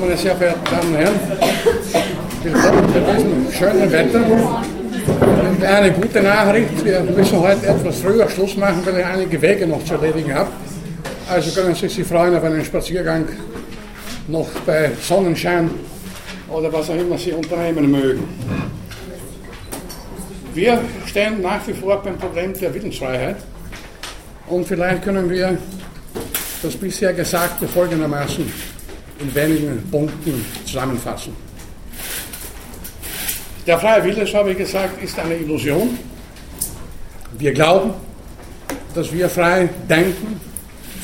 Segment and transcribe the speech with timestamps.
[0.00, 1.20] meine sehr verehrten Damen und Herren,
[2.42, 4.20] willkommen bei diesem schönen Wetter.
[4.20, 9.66] Und eine gute Nachricht, wir müssen heute etwas früher Schluss machen, weil ich einige Wege
[9.66, 10.50] noch zu erledigen habe.
[11.30, 13.26] Also können Sie sich freuen auf einen Spaziergang
[14.28, 15.70] noch bei Sonnenschein
[16.50, 18.28] oder was auch immer Sie unternehmen mögen.
[20.52, 23.36] Wir stehen nach wie vor beim Problem der Willensfreiheit
[24.48, 25.56] und vielleicht können wir
[26.62, 28.75] das bisher Gesagte folgendermaßen
[29.20, 31.34] in wenigen Punkten zusammenfassen.
[33.66, 35.98] Der freie Wille, so habe ich gesagt, ist eine Illusion.
[37.38, 37.94] Wir glauben,
[38.94, 40.40] dass wir frei denken,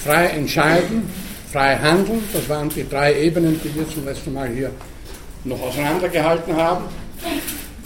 [0.04, 1.10] frei entscheiden,
[1.50, 2.22] frei handeln.
[2.32, 4.70] Das waren die drei Ebenen, die wir zum letzten Mal hier
[5.44, 6.84] noch auseinandergehalten haben.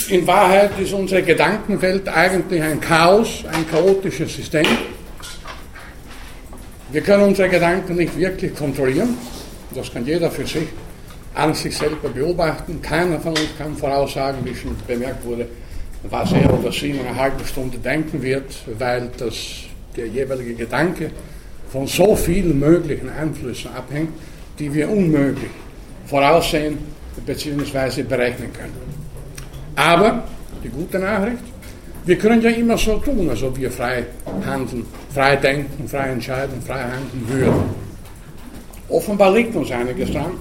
[0.08, 4.66] In Wahrheit ist unsere Gedankenwelt eigentlich ein Chaos, ein chaotisches System.
[6.92, 9.16] Wir können unsere Gedanken nicht wirklich kontrollieren.
[9.76, 10.68] Das kann jeder für sich
[11.34, 12.80] an sich selber beobachten.
[12.80, 15.46] Keiner von uns kann voraussagen, wie schon bemerkt wurde,
[16.04, 19.36] was er oder sie in einer halben Stunde denken wird, weil das,
[19.94, 21.10] der jeweilige Gedanke
[21.70, 24.10] von so vielen möglichen Einflüssen abhängt,
[24.58, 25.50] die wir unmöglich
[26.06, 26.78] voraussehen
[27.26, 28.02] bzw.
[28.02, 28.72] berechnen können.
[29.74, 30.24] Aber
[30.64, 31.42] die gute Nachricht,
[32.06, 34.06] wir können ja immer so tun, als ob wir frei
[34.46, 37.85] handeln, frei denken, frei entscheiden, frei handeln würden.
[38.88, 40.32] Offenbar liegt uns einiges dran,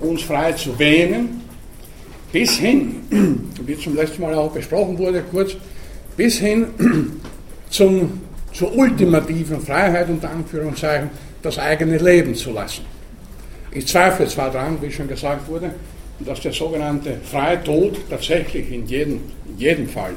[0.00, 1.42] uns frei zu wähnen,
[2.32, 2.96] bis hin,
[3.64, 5.56] wie zum letzten Mal auch besprochen wurde, kurz,
[6.16, 6.66] bis hin
[7.70, 8.20] zum,
[8.52, 11.10] zur ultimativen Freiheit, unter Anführungszeichen,
[11.42, 12.84] das eigene Leben zu lassen.
[13.70, 15.70] Ich zweifle zwar daran, wie schon gesagt wurde,
[16.20, 20.12] dass der sogenannte freie Tod tatsächlich in jedem, in jedem Fall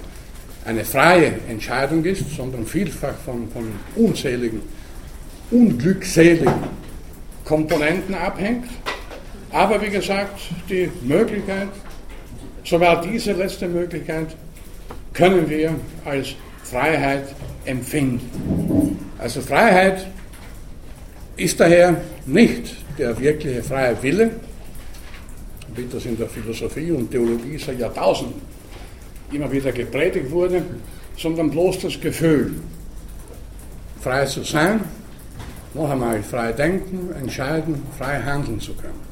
[0.64, 4.62] eine freie Entscheidung ist, sondern vielfach von, von unzähligen,
[5.50, 6.54] unglückseligen
[7.48, 8.68] Komponenten abhängt.
[9.52, 11.70] Aber wie gesagt, die Möglichkeit,
[12.64, 14.36] sogar diese letzte Möglichkeit,
[15.14, 15.74] können wir
[16.04, 17.24] als Freiheit
[17.66, 19.00] empfinden.
[19.18, 20.06] Also Freiheit
[21.38, 24.32] ist daher nicht der wirkliche freie Wille,
[25.76, 28.42] wie das in der Philosophie und Theologie seit Jahrtausenden
[29.32, 30.64] immer wieder gepredigt wurde,
[31.18, 32.56] sondern bloß das Gefühl,
[34.02, 34.82] frei zu sein,
[35.78, 39.08] noch einmal frei denken, entscheiden, frei handeln zu können.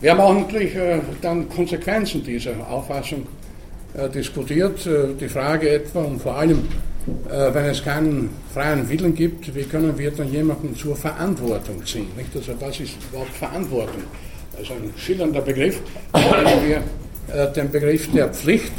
[0.00, 3.26] Wir haben auch natürlich äh, dann Konsequenzen dieser Auffassung
[3.92, 4.86] äh, diskutiert.
[4.86, 6.66] Äh, die Frage etwa und vor allem,
[7.28, 12.06] wenn es keinen freien Willen gibt, wie können wir dann jemanden zur Verantwortung ziehen?
[12.16, 12.28] Nicht?
[12.36, 14.02] Also was ist überhaupt Verantwortung?
[14.56, 15.80] Also ein schillernder Begriff,
[16.12, 18.72] wenn wir den Begriff der Pflicht,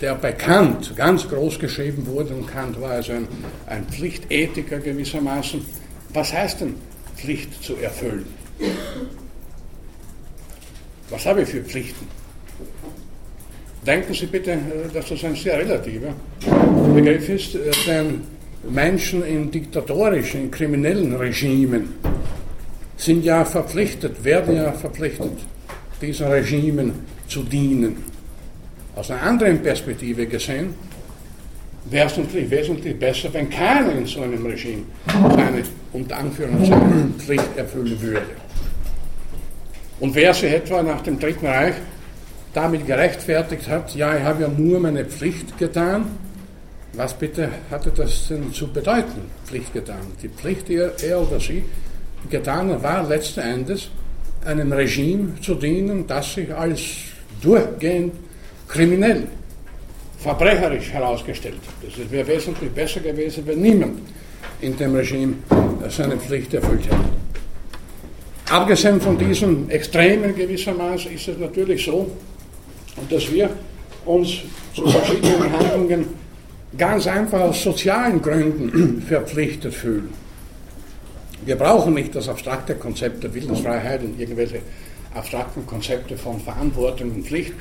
[0.00, 3.28] der bei Kant ganz groß geschrieben wurde, und Kant war also ein,
[3.66, 5.64] ein Pflichtethiker gewissermaßen.
[6.12, 6.74] Was heißt denn
[7.16, 8.26] Pflicht zu erfüllen?
[11.10, 12.06] Was habe ich für Pflichten?
[13.86, 14.58] Denken Sie bitte, äh,
[14.92, 16.14] dass das ein sehr relativer
[16.94, 17.56] Begriff ist,
[17.86, 18.22] denn
[18.68, 21.94] Menschen in diktatorischen, kriminellen Regimen
[22.96, 25.38] sind ja verpflichtet, werden ja verpflichtet,
[26.02, 26.92] diesen Regimen
[27.28, 28.17] zu dienen.
[28.98, 30.74] Aus einer anderen Perspektive gesehen,
[31.84, 37.56] wäre es natürlich wesentlich besser, wenn keiner in so einem Regime seine, unter Anführungszeichen, Pflicht
[37.56, 38.26] erfüllen würde.
[40.00, 41.74] Und wer sich etwa nach dem Dritten Reich
[42.52, 46.06] damit gerechtfertigt hat, ja, ich habe ja nur meine Pflicht getan,
[46.94, 50.08] was bitte hatte das denn zu bedeuten, Pflicht getan?
[50.20, 51.62] Die Pflicht, die er oder sie
[52.28, 53.90] getan hat, war letzten Endes,
[54.44, 56.80] einem Regime zu dienen, das sich als
[57.40, 58.12] durchgehend
[58.68, 59.26] kriminell,
[60.18, 61.58] verbrecherisch herausgestellt.
[61.86, 64.00] Es wäre wesentlich besser gewesen, wenn niemand
[64.60, 65.34] in dem Regime
[65.88, 66.96] seine Pflicht erfüllt hätte.
[68.50, 72.10] Abgesehen von diesem Extremen gewissermaßen ist es natürlich so,
[73.10, 73.50] dass wir
[74.04, 74.40] uns
[74.74, 76.06] zu verschiedenen Handlungen
[76.76, 80.08] ganz einfach aus sozialen Gründen verpflichtet fühlen.
[81.44, 84.60] Wir brauchen nicht das abstrakte Konzept der Willensfreiheit und irgendwelche
[85.14, 87.52] abstrakten Konzepte von Verantwortung und Pflicht,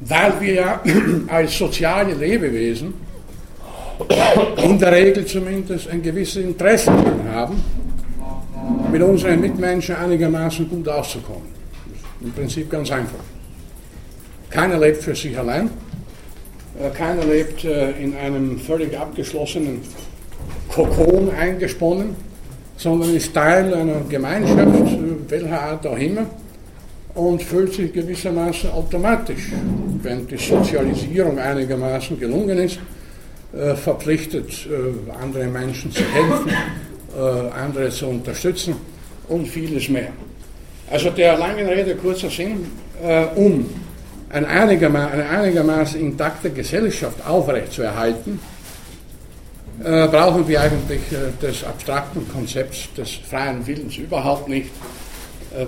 [0.00, 0.82] weil wir ja
[1.28, 2.94] als soziale Lebewesen
[4.62, 6.92] in der Regel zumindest ein gewisses Interesse
[7.32, 7.62] haben,
[8.92, 11.56] mit unseren Mitmenschen einigermaßen gut auszukommen.
[12.20, 13.18] Im Prinzip ganz einfach.
[14.50, 15.70] Keiner lebt für sich allein.
[16.78, 19.80] Äh, keiner lebt äh, in einem völlig abgeschlossenen
[20.68, 22.16] Kokon eingesponnen,
[22.76, 26.26] sondern ist Teil einer Gemeinschaft, welcher Art auch immer,
[27.16, 29.48] und fühlt sich gewissermaßen automatisch,
[30.02, 32.78] wenn die Sozialisierung einigermaßen gelungen ist,
[33.56, 36.50] äh, verpflichtet, äh, anderen Menschen zu helfen,
[37.16, 38.76] äh, andere zu unterstützen
[39.28, 40.10] und vieles mehr.
[40.90, 42.66] Also der langen Rede kurzer Sinn,
[43.02, 43.66] äh, um
[44.28, 48.38] eine einigermaßen, eine einigermaßen intakte Gesellschaft aufrechtzuerhalten,
[49.78, 51.02] brauchen wir eigentlich
[51.42, 54.70] des abstrakten Konzepts des freien Willens überhaupt nicht,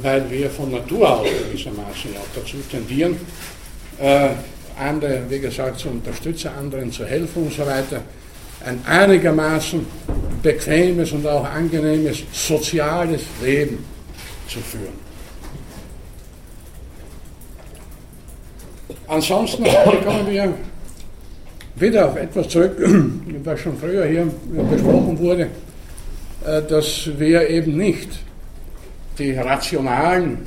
[0.03, 3.17] weil wir von Natur aus gewissermaßen ja dazu tendieren,
[4.01, 4.31] äh,
[4.79, 8.03] andere, wie gesagt, zu unterstützen, anderen zu helfen und so weiter.
[8.65, 9.87] Ein einigermaßen
[10.43, 13.85] bequemes und auch angenehmes soziales Leben
[14.49, 15.09] zu führen.
[19.07, 20.55] Ansonsten kommen wir
[21.77, 22.77] wieder auf etwas zurück,
[23.45, 24.27] was schon früher hier
[24.71, 25.49] besprochen wurde,
[26.45, 28.11] äh, dass wir eben nicht
[29.19, 30.39] die rationalen,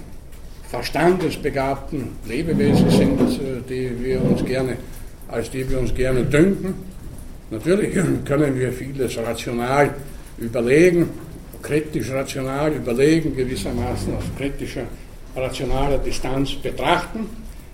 [0.70, 4.78] verstandesbegabten Lebewesen sind, äh, die wir uns gerne,
[5.28, 6.74] als die wir uns gerne dünken.
[7.50, 7.94] Natürlich
[8.26, 9.94] können wir vieles rational
[10.38, 11.10] überlegen,
[11.62, 14.84] kritisch rational überlegen, gewissermaßen aus kritischer,
[15.36, 17.28] rationaler Distanz betrachten.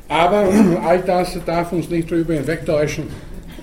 [0.08, 0.50] Aber
[0.84, 3.06] all das darf uns nicht darüber hinwegtäuschen,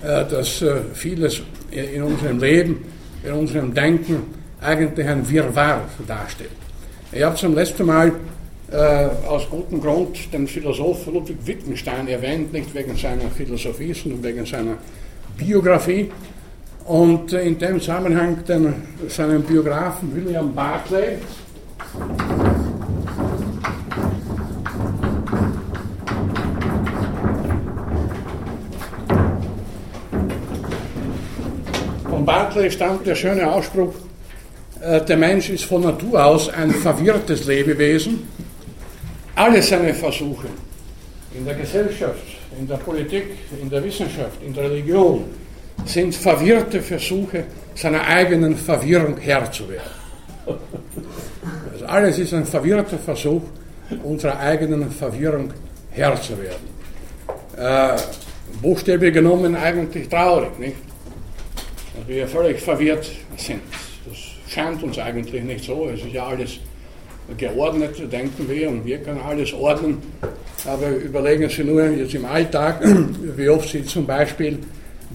[0.01, 1.41] äh, dass äh, vieles
[1.71, 2.85] in unserem Leben,
[3.21, 4.23] in unserem Denken
[4.61, 6.64] eigentlich ein Wirrwarr darstellt.
[7.15, 8.11] Ich habe zum letzten Mal
[8.69, 14.45] äh, aus gutem Grund den Philosoph Ludwig Wittgenstein erwähnt, nicht wegen seiner Philosophie, sondern wegen
[14.45, 14.73] seiner
[15.37, 16.11] Biografie.
[16.83, 18.73] Und in dem Zusammenhang den,
[19.07, 21.19] seinen Biografen William Barclay,
[32.25, 34.14] Barclay stammt der schöne Ausspruch, äh,
[34.81, 38.27] der Mensch ist von Natur aus ein verwirrtes Lebewesen.
[39.35, 40.47] Alle seine Versuche
[41.37, 42.23] in der Gesellschaft,
[42.57, 43.25] in der Politik,
[43.61, 45.25] in der Wissenschaft, in der Religion
[45.85, 47.45] sind verwirrte Versuche,
[47.75, 49.91] seiner eigenen Verwirrung Herr zu werden.
[51.73, 53.41] Also alles ist ein verwirrter Versuch,
[54.03, 55.51] unserer eigenen Verwirrung
[55.91, 56.75] Herr zu werden.
[57.57, 57.97] Äh,
[58.61, 60.77] buchstäblich genommen eigentlich traurig, nicht?
[61.97, 63.61] dass wir völlig verwirrt sind.
[64.47, 65.89] Scheint uns eigentlich nicht so.
[65.89, 66.59] Es ist ja alles
[67.37, 69.97] geordnet, denken wir, und wir können alles ordnen.
[70.65, 72.81] Aber überlegen Sie nur jetzt im Alltag,
[73.37, 74.59] wie oft Sie zum Beispiel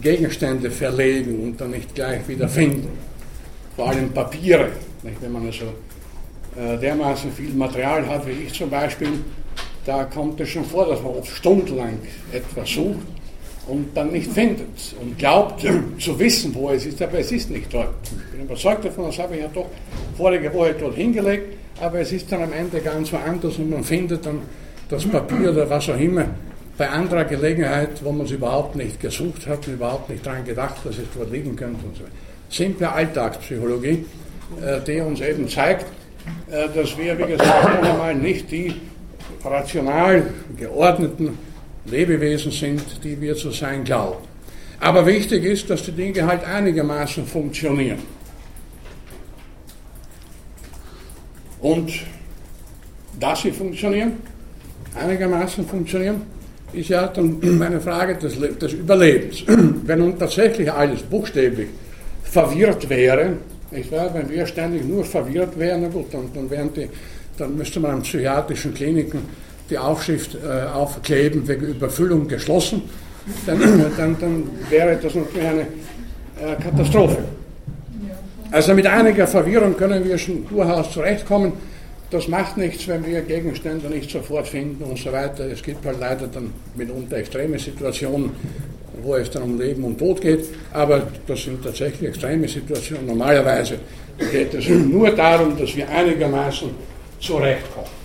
[0.00, 2.88] Gegenstände verlegen und dann nicht gleich wieder finden.
[3.76, 4.68] Vor allem Papiere.
[5.02, 5.20] Nicht?
[5.20, 5.66] Wenn man also
[6.56, 9.08] dermaßen viel Material hat wie ich zum Beispiel,
[9.86, 11.98] da kommt es schon vor, dass man oft stundenlang
[12.32, 13.06] etwas sucht
[13.70, 15.64] und dann nicht findet und glaubt
[15.98, 17.94] zu wissen, wo es ist, aber es ist nicht dort.
[18.04, 19.66] Ich bin überzeugt davon, das habe ich ja doch
[20.16, 24.26] vorige Woche dort hingelegt, aber es ist dann am Ende ganz woanders und man findet
[24.26, 24.42] dann
[24.88, 26.26] das Papier oder was auch immer
[26.76, 30.76] bei anderer Gelegenheit, wo man es überhaupt nicht gesucht hat und überhaupt nicht daran gedacht,
[30.84, 32.12] dass es dort liegen könnte und so weiter.
[32.48, 34.04] Simple Alltagspsychologie,
[34.60, 35.86] äh, die uns eben zeigt,
[36.50, 38.74] äh, dass wir, wie gesagt, einmal nicht die
[39.44, 40.24] rational
[40.58, 41.38] geordneten
[41.84, 44.24] Lebewesen sind, die wir zu sein glauben.
[44.80, 47.98] Aber wichtig ist, dass die Dinge halt einigermaßen funktionieren.
[51.60, 51.92] Und
[53.18, 54.12] dass sie funktionieren,
[54.98, 56.22] einigermaßen funktionieren,
[56.72, 59.44] ist ja dann eine Frage des, des Überlebens.
[59.46, 61.68] Wenn nun tatsächlich alles buchstäblich
[62.22, 63.36] verwirrt wäre,
[63.70, 64.10] nicht wahr?
[64.12, 66.88] wenn wir ständig nur verwirrt wären, na gut, dann, dann, die,
[67.36, 69.20] dann müsste man an psychiatrischen Kliniken
[69.70, 72.82] die Aufschrift äh, aufkleben, wegen Überfüllung geschlossen,
[73.46, 73.60] dann,
[73.96, 77.18] dann, dann wäre das natürlich eine äh, Katastrophe.
[78.50, 81.52] Also mit einiger Verwirrung können wir schon durchaus zurechtkommen.
[82.10, 85.44] Das macht nichts, wenn wir Gegenstände nicht sofort finden und so weiter.
[85.44, 88.30] Es gibt halt leider dann mitunter extreme Situationen,
[89.02, 93.06] wo es dann um Leben und Tod geht, aber das sind tatsächlich extreme Situationen.
[93.06, 93.78] Normalerweise
[94.32, 96.70] geht es nur darum, dass wir einigermaßen
[97.20, 97.99] zurechtkommen.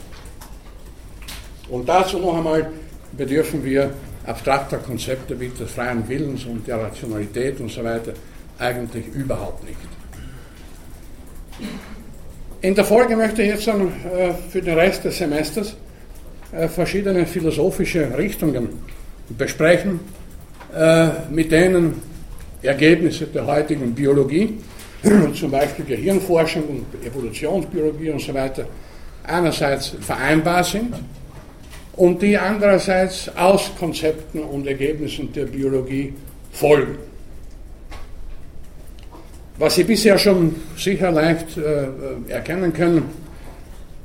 [1.69, 2.71] Und dazu noch einmal
[3.11, 3.91] bedürfen wir
[4.25, 8.13] abstrakter Konzepte wie des freien Willens und der Rationalität und so weiter
[8.57, 9.77] eigentlich überhaupt nicht.
[12.61, 15.75] In der Folge möchte ich jetzt äh, für den Rest des Semesters
[16.51, 18.69] äh, verschiedene philosophische Richtungen
[19.29, 19.99] besprechen,
[20.75, 22.01] äh, mit denen
[22.61, 24.57] Ergebnisse der heutigen Biologie,
[25.39, 28.65] zum Beispiel Gehirnforschung und Evolutionsbiologie und so weiter,
[29.23, 30.95] einerseits vereinbar sind
[31.95, 36.13] und die andererseits aus Konzepten und Ergebnissen der Biologie
[36.51, 36.97] folgen.
[39.57, 41.87] Was Sie bisher schon sicher leicht äh,
[42.29, 43.05] erkennen können,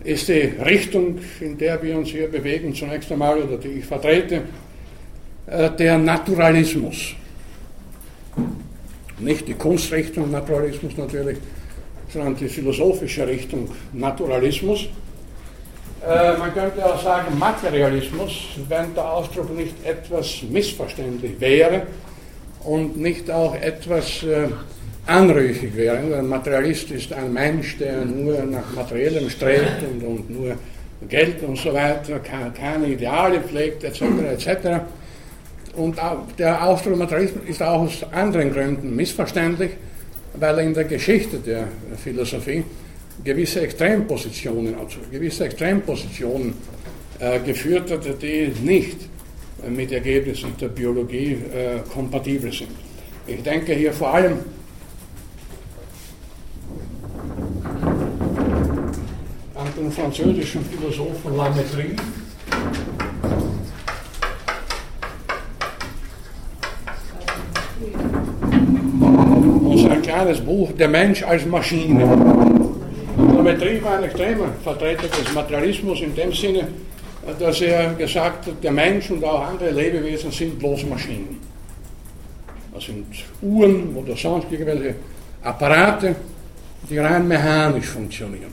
[0.05, 4.43] ist die Richtung, in der wir uns hier bewegen, zunächst einmal, oder die ich vertrete,
[5.47, 7.15] äh, der Naturalismus.
[9.19, 11.39] Nicht die Kunstrichtung Naturalismus natürlich,
[12.09, 14.89] sogenannte philosophische Richtung Naturalismus.
[16.07, 18.33] Äh, man könnte auch sagen Materialismus,
[18.69, 21.83] wenn der Ausdruck nicht etwas missverständlich wäre
[22.65, 24.49] und nicht auch etwas äh,
[25.07, 26.19] anrüchig wäre.
[26.19, 30.57] Ein Materialist ist ein Mensch, der nur nach Materiellem strebt und, und nur
[31.09, 34.03] Geld und so weiter, keine Ideale pflegt, etc.
[34.33, 34.83] etc.
[35.77, 35.97] Und
[36.39, 39.73] der Ausdruck Materialismus ist auch aus anderen Gründen missverständlich,
[40.35, 41.69] weil er in der Geschichte der
[42.03, 42.65] Philosophie
[43.25, 46.55] gewisse Extrempositionen, also gewisse Extrempositionen
[47.19, 48.97] äh, geführt hat, die nicht
[49.69, 52.71] mit Ergebnissen der Biologie äh, kompatibel sind.
[53.27, 54.39] Ich denke hier vor allem
[59.55, 61.97] an den französischen Philosophen Lametrie,
[69.71, 72.70] und sein kleines Buch Der Mensch als Maschine.
[73.43, 76.69] Lametrie war ein extremer Vertreter des Materialismus in dem Sinne,
[77.39, 81.39] dass er gesagt hat, der Mensch und auch andere Lebewesen sind bloß Maschinen.
[82.75, 83.07] Das sind
[83.41, 84.95] Uhren oder sonst irgendwelche
[85.43, 86.17] Apparate,
[86.89, 88.53] die rein mechanisch funktionieren.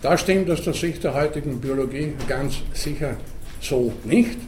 [0.00, 3.16] Da stimmt aus der Sicht der heutigen Biologie ganz sicher
[3.60, 4.38] so nicht.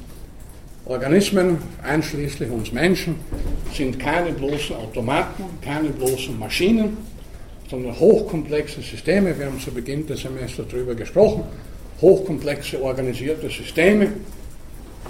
[0.87, 3.15] Organismen, einschließlich uns Menschen,
[3.73, 6.97] sind keine bloßen Automaten, keine bloßen Maschinen,
[7.75, 9.37] sondern hochkomplexe Systeme.
[9.37, 11.43] Wir haben zu Beginn des Semesters darüber gesprochen.
[12.01, 14.13] Hochkomplexe organisierte Systeme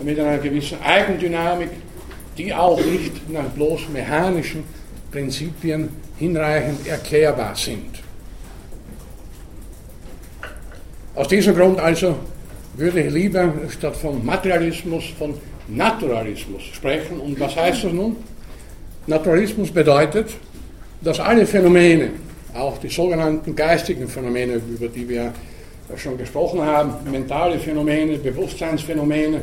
[0.02, 1.68] mit einer gewissen Eigendynamik,
[2.38, 4.64] die auch nicht nach bloß mechanischen
[5.12, 8.02] Prinzipien hinreichend erklärbar sind.
[11.14, 12.16] Aus diesem Grund also
[12.76, 15.34] würde ich lieber statt von Materialismus von
[15.68, 17.20] Naturalismus sprechen.
[17.20, 18.16] Und was heißt das nun?
[19.06, 20.30] Naturalismus bedeutet,
[21.02, 22.23] dass alle Phänomene,
[22.54, 25.32] auch die sogenannten geistigen Phänomene, über die wir
[25.96, 29.42] schon gesprochen haben, mentale Phänomene, Bewusstseinsphänomene,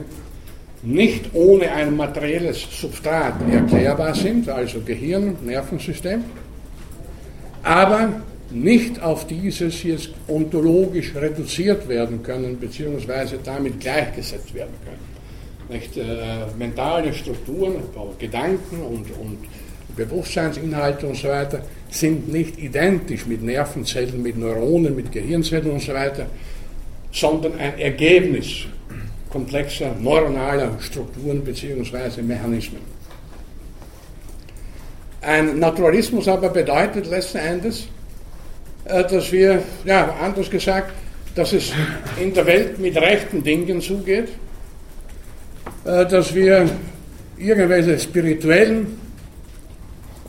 [0.84, 6.24] nicht ohne ein materielles Substrat erklärbar sind, also Gehirn, Nervensystem,
[7.62, 15.12] aber nicht auf dieses jetzt ontologisch reduziert werden können, beziehungsweise damit gleichgesetzt werden können.
[15.70, 16.04] Nicht, äh,
[16.58, 17.76] mentale Strukturen,
[18.20, 19.38] Gedanken und, und
[19.96, 25.94] Bewusstseinsinhalte und so weiter sind nicht identisch mit Nervenzellen, mit Neuronen, mit Gehirnzellen und so
[25.94, 26.28] weiter,
[27.12, 28.66] sondern ein Ergebnis
[29.30, 32.22] komplexer neuronaler Strukturen bzw.
[32.22, 32.82] Mechanismen.
[35.22, 37.88] Ein Naturalismus aber bedeutet letzten Endes,
[38.86, 40.92] äh, dass wir, ja, anders gesagt,
[41.36, 41.72] dass es
[42.20, 44.30] in der Welt mit rechten Dingen zugeht,
[45.86, 46.70] äh, dass wir
[47.38, 49.00] irgendwelche spirituellen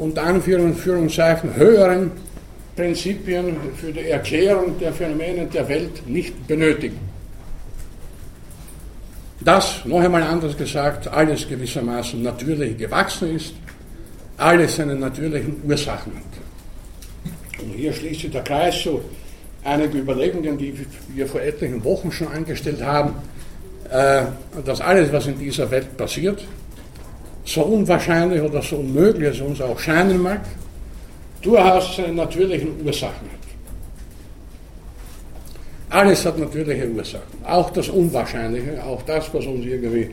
[0.02, 2.10] und Anführungszeichen höheren
[2.74, 6.98] Prinzipien für die Erklärung der Phänomene der Welt nicht benötigen.
[9.40, 13.54] Dass, noch einmal anders gesagt, alles gewissermaßen natürlich gewachsen ist,
[14.38, 17.62] alles seine natürlichen Ursachen hat.
[17.62, 19.02] Und hier schließt sich der Kreis zu
[19.62, 20.74] einigen Überlegungen, die
[21.14, 23.14] wir vor etlichen Wochen schon angestellt haben,
[23.88, 24.22] äh,
[24.64, 26.42] dass alles, was in dieser Welt passiert,
[27.44, 30.40] so unwahrscheinlich oder so unmöglich es uns auch scheinen mag,
[31.42, 33.42] durchaus seine natürlichen Ursachen hat.
[35.90, 37.44] Alles hat natürliche Ursachen.
[37.44, 40.10] Auch das Unwahrscheinliche, auch das, was uns irgendwie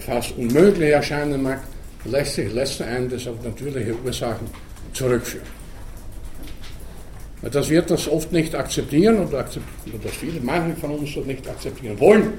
[0.00, 1.60] fast unmöglich erscheinen mag,
[2.04, 4.46] lässt sich letzten Endes auf natürliche Ursachen
[4.92, 5.46] zurückführen.
[7.42, 11.24] Das wird das oft nicht akzeptieren oder, akzeptieren, oder dass viele, manche von uns das
[11.24, 12.34] nicht akzeptieren wollen,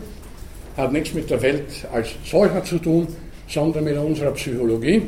[0.77, 3.07] hat nichts mit der Welt als solcher zu tun,
[3.47, 5.01] sondern mit unserer Psychologie,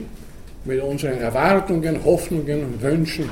[0.66, 3.30] mit unseren Erwartungen, Hoffnungen, Wünschen,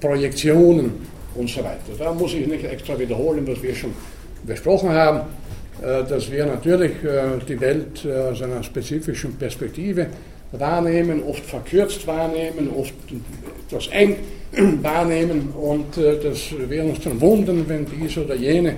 [0.00, 0.92] Projektionen
[1.34, 1.92] und so weiter.
[1.98, 3.92] Da muss ich nicht extra wiederholen, was wir schon
[4.46, 5.20] besprochen haben,
[5.82, 10.06] äh, dass wir natürlich äh, die Welt äh, aus einer spezifischen Perspektive
[10.52, 12.94] wahrnehmen, oft verkürzt wahrnehmen, oft
[13.66, 14.16] etwas eng
[14.82, 18.76] wahrnehmen und dass wir uns dann wundern, wenn dies oder jene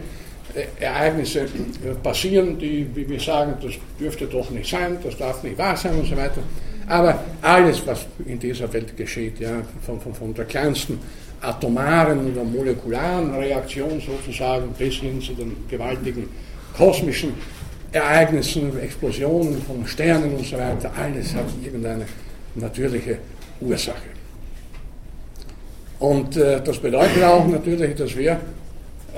[0.80, 1.46] Ereignisse
[2.02, 5.94] passieren, die, wie wir sagen, das dürfte doch nicht sein, das darf nicht wahr sein
[5.94, 6.42] und so weiter.
[6.88, 10.98] Aber alles, was in dieser Welt geschieht, ja, von, von, von der kleinsten
[11.40, 16.28] atomaren oder molekularen Reaktion sozusagen bis hin zu den gewaltigen
[16.76, 17.34] kosmischen
[17.92, 22.06] Ereignissen, Explosionen von Sternen und so weiter, alles hat irgendeine
[22.54, 23.18] natürliche
[23.60, 24.16] Ursache.
[25.98, 28.36] Und äh, das bedeutet auch natürlich, dass wir äh,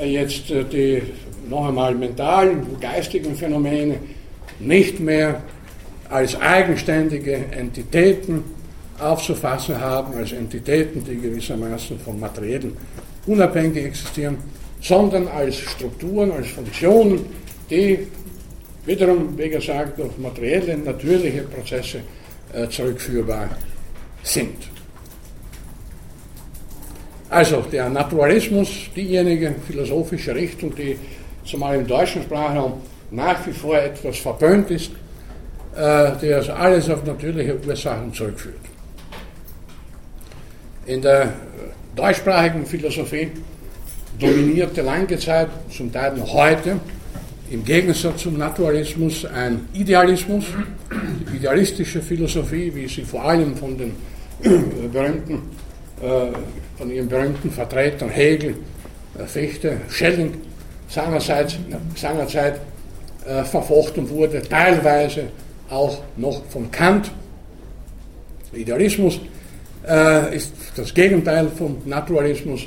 [0.04, 1.02] jetzt äh, die
[1.48, 3.96] noch einmal mentalen, geistigen Phänomene
[4.60, 5.42] nicht mehr
[6.10, 8.44] als eigenständige Entitäten
[8.98, 12.76] aufzufassen haben als Entitäten, die gewissermaßen von Materiellen
[13.26, 14.38] unabhängig existieren,
[14.80, 17.26] sondern als Strukturen, als Funktionen,
[17.70, 18.06] die
[18.84, 22.00] wiederum, wie gesagt, auf materielle, natürliche Prozesse
[22.52, 23.50] äh, zurückführbar
[24.22, 24.77] sind.
[27.30, 30.98] Also der Naturalismus, diejenige philosophische Richtung, die
[31.44, 32.74] zumal im deutschen Sprachraum
[33.10, 34.90] nach wie vor etwas verböhnt ist,
[35.76, 38.56] äh, die also alles auf natürliche Ursachen zurückführt.
[40.86, 41.34] In der
[41.94, 43.30] deutschsprachigen Philosophie
[44.18, 46.80] dominierte lange Zeit, zum Teil noch heute,
[47.50, 50.44] im Gegensatz zum Naturalismus ein Idealismus,
[51.30, 53.94] die idealistische Philosophie, wie sie vor allem von den
[54.92, 55.42] berühmten,
[56.02, 56.32] äh,
[56.78, 58.54] von ihren berühmten Vertretern Hegel,
[59.18, 60.34] äh, Fichte, Schelling
[60.88, 61.58] seinerzeit,
[61.96, 62.60] seinerzeit
[63.26, 65.24] äh, verfochten wurde, teilweise
[65.68, 67.10] auch noch von Kant.
[68.52, 69.20] Idealismus
[69.86, 72.66] äh, ist das Gegenteil vom Naturalismus.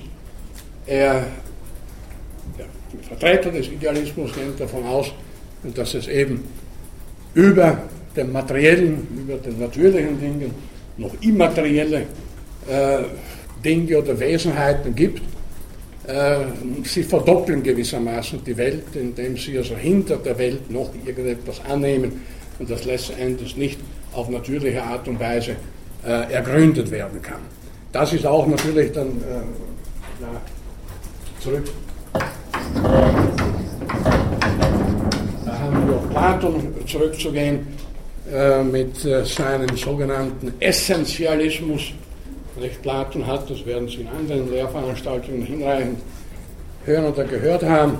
[0.85, 1.25] Er,
[2.59, 2.65] der
[3.07, 5.11] Vertreter des Idealismus geht davon aus,
[5.75, 6.43] dass es eben
[7.33, 7.77] über
[8.15, 10.53] den materiellen, über den natürlichen Dingen
[10.97, 12.01] noch immaterielle
[12.67, 13.03] äh,
[13.63, 15.21] Dinge oder Wesenheiten gibt.
[16.07, 16.39] Äh,
[16.83, 22.21] sie verdoppeln gewissermaßen die Welt, indem sie also hinter der Welt noch irgendetwas annehmen
[22.59, 23.79] und das letztendlich nicht
[24.13, 25.55] auf natürliche Art und Weise
[26.05, 27.41] äh, ergründet werden kann.
[27.91, 29.41] Das ist auch natürlich dann äh,
[30.19, 30.41] na,
[31.39, 31.65] zurück.
[35.45, 37.67] Da haben wir auf Platon zurückzugehen
[38.31, 41.93] äh, mit äh, seinem sogenannten Essentialismus.
[42.59, 45.99] Recht Platon hat, das werden Sie in anderen Lehrveranstaltungen hinreichend
[46.85, 47.99] hören oder gehört haben,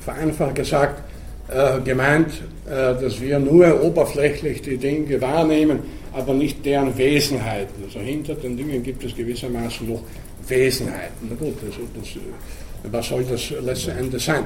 [0.00, 1.02] vereinfacht gesagt,
[1.48, 5.80] äh, gemeint, äh, dass wir nur oberflächlich die Dinge wahrnehmen,
[6.12, 7.84] aber nicht deren Wesenheiten.
[7.84, 10.02] Also hinter den Dingen gibt es gewissermaßen noch
[10.48, 11.28] Wesenheiten.
[11.28, 14.44] Na gut, also das, äh, was soll das letzte Ende sein?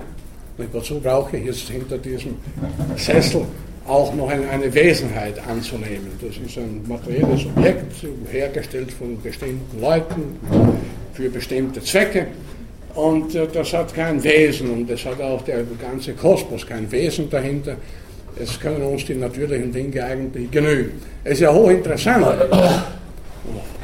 [0.58, 2.36] Und wozu brauche ich jetzt hinter diesem
[2.96, 3.46] Sessel
[3.86, 6.10] auch noch eine, Wesenheit anzunehmen?
[6.20, 7.92] Das ist ein materielles Objekt,
[8.30, 10.38] hergestellt von bestimmten Leuten
[11.14, 12.26] für bestimmte Zwecke.
[12.94, 17.30] Und äh, das hat kein Wesen und es hat auch der ganze Kosmos kein Wesen
[17.30, 17.76] dahinter.
[18.38, 21.00] Es können uns die natürlichen Dinge eigentlich genügen.
[21.24, 22.26] Es ist ja hochinteressant,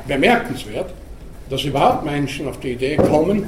[0.06, 0.92] bemerkenswert,
[1.50, 3.46] dass überhaupt Menschen auf die Idee kommen,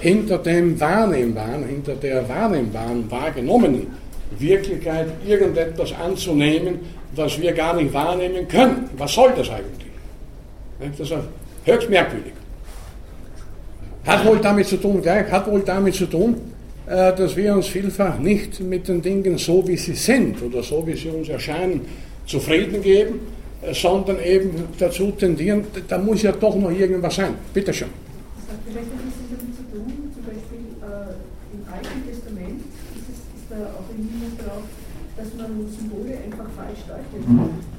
[0.00, 3.86] hinter dem Wahrnehmbaren, hinter der wahrnehmbaren, wahrgenommenen
[4.38, 6.80] Wirklichkeit irgendetwas anzunehmen,
[7.14, 8.88] was wir gar nicht wahrnehmen können.
[8.96, 9.90] Was soll das eigentlich?
[10.98, 11.16] Das ist
[11.64, 12.32] höchst merkwürdig.
[14.04, 16.36] Hat wohl damit zu tun, hat wohl damit zu tun,
[16.86, 20.84] äh, dass wir uns vielfach nicht mit den Dingen so, wie sie sind oder so,
[20.86, 21.82] wie sie uns erscheinen,
[22.26, 23.20] zufrieden geben,
[23.62, 27.34] äh, sondern eben dazu tendieren, da muss ja doch noch irgendwas sein.
[27.54, 27.88] Bitte schön.
[28.34, 32.60] Das hat vielleicht ein bisschen damit zu tun, zum Beispiel äh, im Alten Testament
[32.96, 34.64] ist, es, ist da auch ein Hinweis darauf,
[35.22, 37.22] dass man Symbole einfach falsch deutet.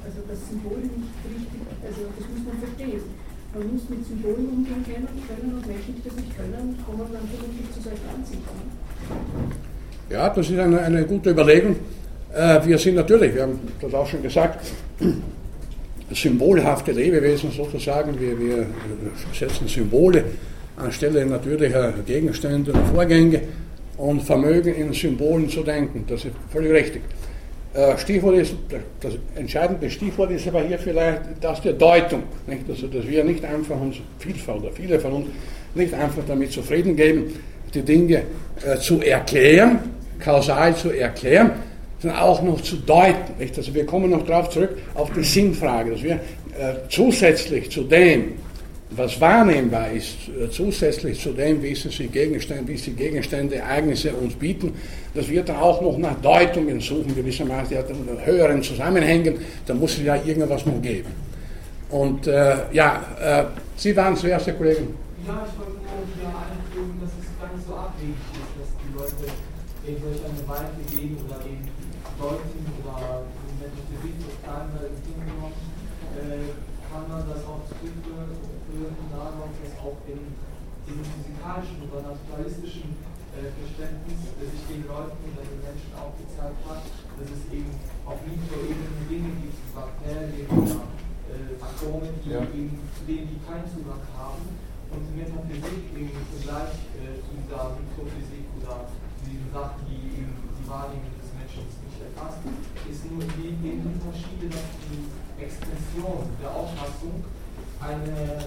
[0.00, 3.04] Also das Symbol nicht richtig, also das muss man verstehen.
[3.52, 7.68] Man muss mit Symbolen umgehen können, und Menschen, die das nicht können, kommen dann vermutlich
[7.70, 8.56] zu solchen Ansichten.
[10.08, 11.76] Ja, das ist eine, eine gute Überlegung.
[12.34, 14.64] Äh, wir sind natürlich, wir haben das auch schon gesagt,
[16.10, 18.18] symbolhafte Lebewesen sozusagen.
[18.18, 18.66] Wir, wir
[19.32, 20.24] setzen Symbole
[20.76, 23.42] anstelle natürlicher Gegenstände und Vorgänge
[23.98, 26.04] und vermögen in Symbolen zu denken.
[26.08, 27.02] Das ist völlig richtig.
[27.74, 28.54] Äh, Stichwort ist,
[29.00, 32.22] das entscheidende Stichwort ist aber hier vielleicht das der Deutung.
[32.46, 32.62] Nicht?
[32.68, 35.26] Also, dass wir nicht einfach uns, Vielfalt oder viele von uns,
[35.74, 37.24] nicht einfach damit zufrieden geben,
[37.74, 38.22] die Dinge
[38.64, 39.80] äh, zu erklären,
[40.20, 41.50] kausal zu erklären,
[41.98, 43.38] sondern auch noch zu deuten.
[43.40, 43.56] Nicht?
[43.56, 48.34] Also wir kommen noch darauf zurück, auf die Sinnfrage, dass wir äh, zusätzlich zu dem,
[48.90, 54.34] was wahrnehmbar ist, äh, zusätzlich zu dem, wie sie Gegenstände, wie sie Gegenstände, Ereignisse uns
[54.34, 54.72] bieten,
[55.14, 57.82] dass wir dann auch noch nach Deutungen suchen, gewissermaßen, ja,
[58.24, 61.10] höheren Zusammenhängen, da muss es ja irgendwas noch geben.
[61.90, 63.44] Und äh, ja, äh,
[63.76, 64.86] Sie waren zuerst, Herr Kollege.
[65.26, 68.90] Ja, ich wollte nur wieder einfügen, dass es gar nicht so abwegig ist, dass die
[68.94, 69.26] Leute
[69.84, 71.68] durch eine Weite gehen oder eben
[72.18, 73.22] deuten oder
[73.60, 75.58] wenn ich die kleinere Dinge genommen,
[76.16, 76.54] äh,
[76.86, 78.23] kann man das auch zurückführen
[78.82, 80.34] dass auch in
[80.82, 82.98] diesem physikalischen oder naturalistischen
[83.38, 87.70] äh, Verständnis äh, sich den Leuten oder den Menschen aufgezeigt hat, dass es eben
[88.02, 90.86] auf mikroebenen Dinge gibt, Bakterien oder
[91.30, 92.42] äh, Atome, die ja.
[92.50, 94.42] eben, zu denen die keinen Zugang haben
[94.90, 100.66] und Metaphysik im Vergleich äh, zu dieser Mikrophysik oder zu diesen Sachen, die eben die
[100.66, 105.02] Wahrnehmung des Menschen nicht erfasst, ist nur die, die Unterschiede, dass die
[105.42, 107.22] Expression der Auffassung
[107.84, 108.40] eine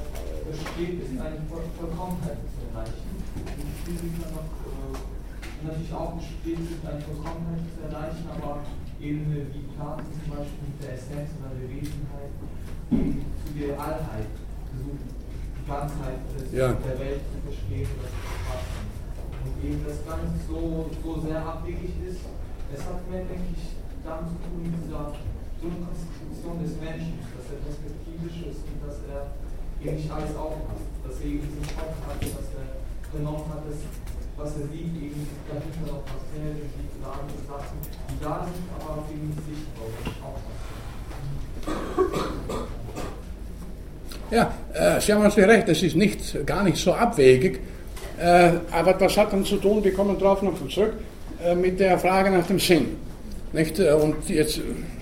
[0.49, 3.11] besteht, ist eine Vollkommenheit zu erreichen.
[3.35, 4.97] Die Physiker noch äh,
[5.61, 8.63] natürlich auch besteht, ist eine Vollkommenheit zu erreichen, aber
[8.97, 12.33] eben wie Platon zum Beispiel mit der Essenz oder der Wesenheit
[12.89, 14.31] eben zu der Allheit
[14.71, 16.21] versucht, die Ganzheit
[16.55, 16.73] ja.
[16.73, 18.83] der Welt zu verstehen oder zu betrachten.
[19.43, 22.25] Und eben das Ganze so, so sehr abwegig ist,
[22.73, 25.13] es hat mehr, denke ich, damit zu tun mit dieser
[25.57, 29.29] so eine Konstitution des Menschen, dass er perspektivisch ist und dass er
[29.83, 32.67] eben nicht alles aufpasst, dass eben diesen Kopf hat, dass er
[33.13, 33.79] genommen hat, dass,
[34.37, 37.77] was er sieht, eben dahinter noch Pastel, die andere Sachen,
[38.09, 40.67] die da sind, aber auf eben nicht sichtbar und aufpassen.
[44.29, 47.61] Ja, äh, Sie haben natürlich recht, das ist nicht, gar nicht so abwegig.
[48.19, 50.93] Äh, aber das hat dann zu tun, wir kommen darauf noch zurück,
[51.43, 52.97] äh, mit der Frage nach dem Sinn.
[53.53, 53.79] Nicht?
[53.79, 54.59] Äh, und jetzt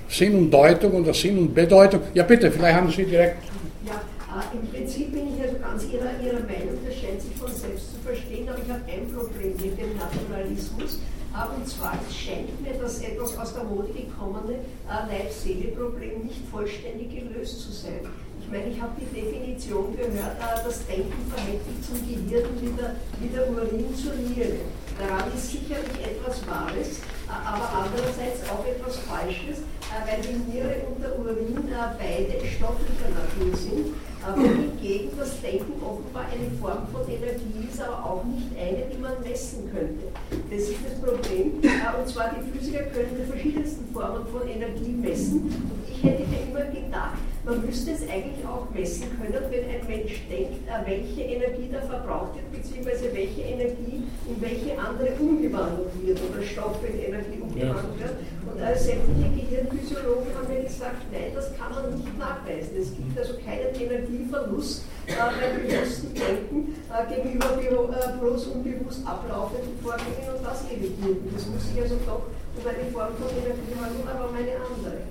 [0.09, 2.01] Sinn und Deutung oder Sinn und Bedeutung.
[2.13, 3.37] Ja, bitte, vielleicht haben Sie direkt.
[3.85, 7.51] Ja, äh, im Prinzip bin ich also ganz Ihrer, Ihrer Meinung, das scheint sich von
[7.51, 10.99] selbst zu verstehen, aber ich habe ein Problem mit dem Naturalismus.
[11.33, 17.61] Äh, und zwar, scheint mir, dass etwas aus der Mode gekommene Leib-Seele-Problem nicht vollständig gelöst
[17.61, 18.05] zu sein.
[18.45, 22.95] Ich meine, ich habe die Definition gehört, das Denken verhält sich zum Gehirn wie der,
[23.19, 24.61] wie der Urin zur Niere.
[25.01, 29.74] Daran ist sicherlich etwas Wahres, aber andererseits auch etwas Falsches, äh,
[30.05, 33.95] weil die Niere und der Urin äh, beide stofflicher Natur sind,
[34.35, 39.21] hingegen das Denken offenbar eine Form von Energie ist, aber auch nicht eine, die man
[39.23, 40.11] messen könnte.
[40.49, 41.61] Das ist das Problem.
[41.63, 45.41] Äh, und zwar die Physiker können die verschiedensten Formen von Energie messen.
[45.43, 49.87] Und ich hätte mir immer gedacht, man müsste es eigentlich auch messen können, wenn ein
[49.87, 56.19] Mensch denkt, welche Energie da verbraucht wird, beziehungsweise welche Energie in welche andere umgewandelt wird
[56.25, 58.15] oder Stoffe in Energie umgewandelt wird.
[58.49, 62.73] Und äh, sämtliche Gehirnphysiologen haben mir gesagt, nein, das kann man nicht nachweisen.
[62.81, 69.77] Es gibt also keinen Energieverlust äh, beim bewussten Denken äh, gegenüber äh, bloß unbewusst ablaufenden
[69.83, 71.29] Vorgängen und das levitieren.
[71.29, 72.25] Das muss ich also doch
[72.57, 75.05] um eine Form von Energie haben, aber meine andere,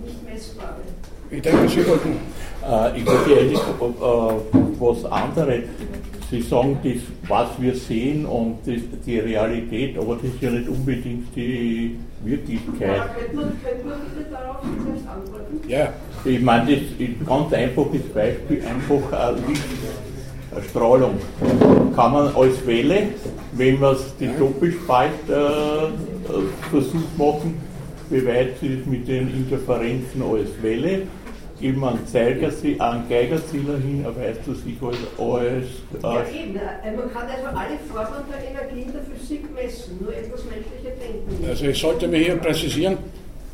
[0.00, 0.80] nicht messbare.
[1.30, 2.16] Ich denke, Sie wollten.
[2.62, 5.64] Äh, ich wollte eigentlich äh, was anderes.
[6.30, 10.68] Sie sagen das, was wir sehen und das, die Realität, aber das ist ja nicht
[10.68, 12.96] unbedingt die Wirklichkeit.
[12.96, 15.60] Ja, könnte man, könnte man bitte darauf antworten?
[15.68, 15.92] Ja.
[16.24, 19.38] Ich meine, das ist ein ganz einfaches Beispiel, einfach eine
[20.56, 21.14] Lichtstrahlung.
[21.94, 23.02] Kann man als Welle,
[23.52, 25.88] wenn man es die Doppelspalt äh, äh,
[26.70, 27.56] versucht machen,
[28.10, 31.02] wie weit sie es mit den Interferenzen als Welle
[31.60, 35.66] geben einen, Zeiger, einen Geigerzähler hin, erweist du sich als alles.
[36.02, 36.54] Ja, eben.
[36.54, 41.48] Man kann also alle Formen der Energie in der Physik messen, nur etwas menschliche Denken.
[41.48, 42.98] Also ich sollte mir hier präzisieren,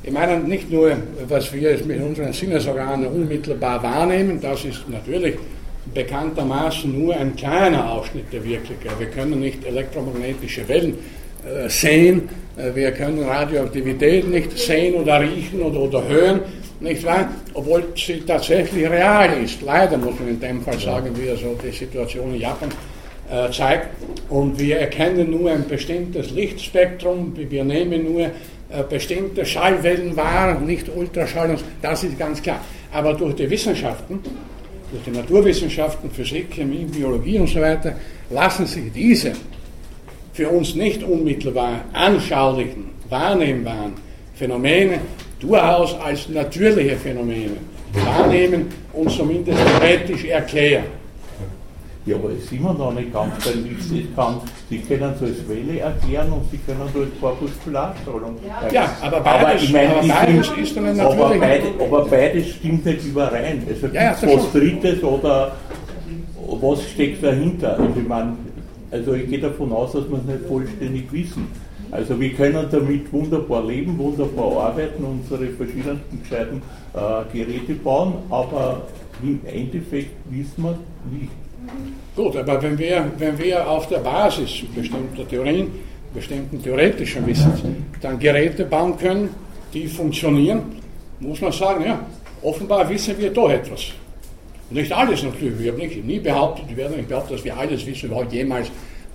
[0.02, 0.96] ich meine nicht nur,
[1.28, 5.36] was wir mit unseren Sinnesorganen unmittelbar wahrnehmen, das ist natürlich
[5.94, 8.98] bekanntermaßen nur ein kleiner Ausschnitt der Wirklichkeit.
[8.98, 10.98] Wir können nicht elektromagnetische Wellen
[11.44, 16.40] äh, sehen, äh, wir können Radioaktivität nicht sehen oder riechen oder, oder hören
[16.82, 17.30] nicht wahr?
[17.54, 19.62] Obwohl sie tatsächlich real ist.
[19.62, 22.68] Leider muss man in dem Fall sagen, wie also die Situation in Japan
[23.30, 23.88] äh, zeigt.
[24.28, 28.30] Und wir erkennen nur ein bestimmtes Lichtspektrum, wir nehmen nur äh,
[28.88, 32.60] bestimmte Schallwellen wahr, nicht Ultraschall, das ist ganz klar.
[32.92, 34.20] Aber durch die Wissenschaften,
[34.90, 37.94] durch die Naturwissenschaften, Physik, Chemie, Biologie und so weiter,
[38.30, 39.32] lassen sich diese
[40.32, 43.92] für uns nicht unmittelbar anschaulichen, wahrnehmbaren
[44.34, 45.00] Phänomene
[45.42, 47.56] durchaus als natürliche Phänomene
[47.92, 50.84] wahrnehmen und zumindest theoretisch erklären.
[52.04, 55.48] Ja, aber es ist immer noch nicht ganz, weil ich kann, Sie können es als
[55.48, 58.74] Welle erklären und Sie können es als Korpuskularstrahlung erklären.
[58.74, 61.20] Ja, aber beides, aber ich meine, aber beides stimmt, ist dann natürlich.
[61.20, 63.62] Aber, beide, aber beides stimmt nicht überein.
[63.68, 65.52] Also ja, ja, was Drittes oder
[66.60, 67.78] was steckt dahinter?
[67.78, 68.32] Also ich meine,
[68.90, 71.46] also ich gehe davon aus, dass wir es nicht vollständig wissen.
[71.92, 76.62] Also wir können damit wunderbar leben, wunderbar arbeiten, unsere verschiedensten gescheiten
[76.94, 78.82] äh, Geräte bauen, aber
[79.22, 80.78] im Endeffekt wissen wir
[81.10, 81.30] nicht.
[82.16, 85.70] Gut, aber wenn wir, wenn wir auf der Basis bestimmter Theorien,
[86.14, 87.62] bestimmten theoretischen Wissens
[88.00, 89.28] dann Geräte bauen können,
[89.72, 90.62] die funktionieren,
[91.20, 92.00] muss man sagen, ja,
[92.42, 93.92] offenbar wissen wir doch etwas.
[94.70, 97.84] Nicht alles natürlich, wir haben nicht, nie behauptet, wir werden nicht behaupten, dass wir alles
[97.84, 98.70] wissen, überhaupt jemals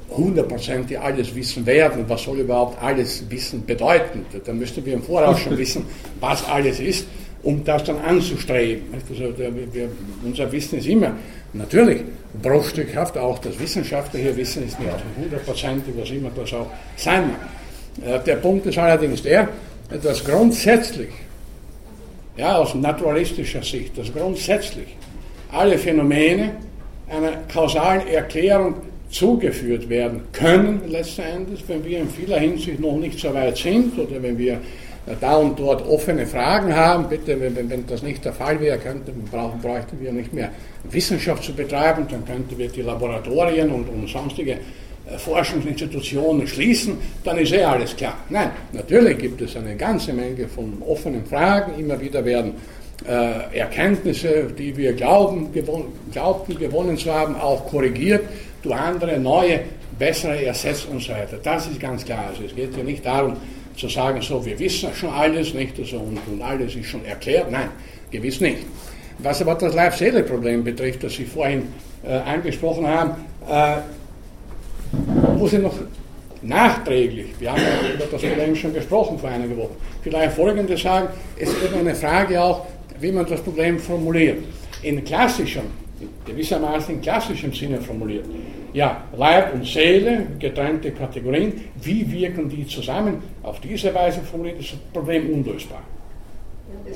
[0.10, 2.06] hundertprozentig alles wissen werden.
[2.08, 4.26] Was soll überhaupt alles Wissen bedeuten?
[4.46, 5.86] Da müssten wir im Voraus schon wissen,
[6.20, 7.08] was alles ist,
[7.44, 8.84] um das dann anzustreben.
[8.94, 9.90] Also wir,
[10.24, 11.14] unser Wissen ist immer
[11.54, 12.02] natürlich
[12.42, 18.20] bruchstückhaft, auch das wissenschaftliche Wissen ist nicht hundertprozentig, was immer das auch sein mag.
[18.20, 19.50] Äh, der Punkt ist allerdings der,
[20.04, 21.10] dass grundsätzlich
[22.38, 24.96] ja, aus naturalistischer Sicht, dass grundsätzlich
[25.52, 26.52] alle Phänomene
[27.10, 28.76] einer kausalen Erklärung
[29.10, 33.98] zugeführt werden können, letzten Endes, wenn wir in vieler Hinsicht noch nicht so weit sind
[33.98, 34.60] oder wenn wir
[35.22, 37.08] da und dort offene Fragen haben.
[37.08, 40.52] Bitte, wenn, wenn das nicht der Fall wäre, könnten, brauchen, bräuchten wir nicht mehr
[40.92, 47.38] Wissenschaft zu betreiben, dann könnten wir die Laboratorien und, und sonstige äh, Forschungsinstitutionen schließen, dann
[47.38, 48.18] ist eh alles klar.
[48.30, 51.80] Nein, natürlich gibt es eine ganze Menge von offenen Fragen.
[51.80, 52.56] Immer wieder werden
[53.08, 58.24] äh, Erkenntnisse, die wir glauben, gewon glaubten gewonnen zu haben, auch korrigiert
[58.68, 59.62] durch andere, neue,
[59.98, 61.38] bessere ersetzt und so weiter.
[61.42, 62.26] Das ist ganz klar.
[62.30, 63.36] Also es geht hier nicht darum,
[63.76, 67.52] zu sagen, so, wir wissen schon alles, nicht, also, und, und alles ist schon erklärt.
[67.52, 67.70] Nein,
[68.12, 68.60] gewiss nicht.
[69.20, 71.68] Was aber das Leib-Seele-Problem betrifft, das Sie vorhin
[72.04, 73.12] äh, angesprochen haben,
[73.50, 73.78] äh,
[75.38, 75.74] muss ich noch
[76.42, 81.08] nachträglich, wir haben ja über das Problem schon gesprochen vor einigen Wochen, vielleicht Folgendes sagen,
[81.38, 82.66] es ist eben eine Frage auch,
[83.00, 84.38] wie man das Problem formuliert.
[84.84, 85.64] In klassischem,
[86.26, 88.26] gewissermaßen in klassischem Sinne formuliert.
[88.74, 93.22] Ja, Leib und Seele, getrennte Kategorien, wie wirken die zusammen?
[93.44, 95.82] Auf diese Weise formuliert ist das Problem unlösbar.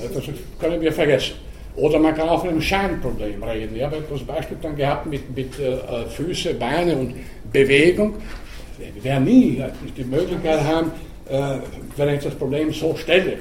[0.00, 0.24] Das
[0.60, 1.34] können wir vergessen.
[1.76, 3.76] Oder man kann auch von einem Scheinproblem reden.
[3.76, 7.14] Ich habe das Beispiel dann gehabt mit, mit äh, Füße, Beine und
[7.50, 8.14] Bewegung.
[9.02, 9.62] Wer nie
[9.96, 10.92] die Möglichkeit haben,
[11.30, 11.58] äh,
[11.96, 13.38] wenn ich das Problem so stelle,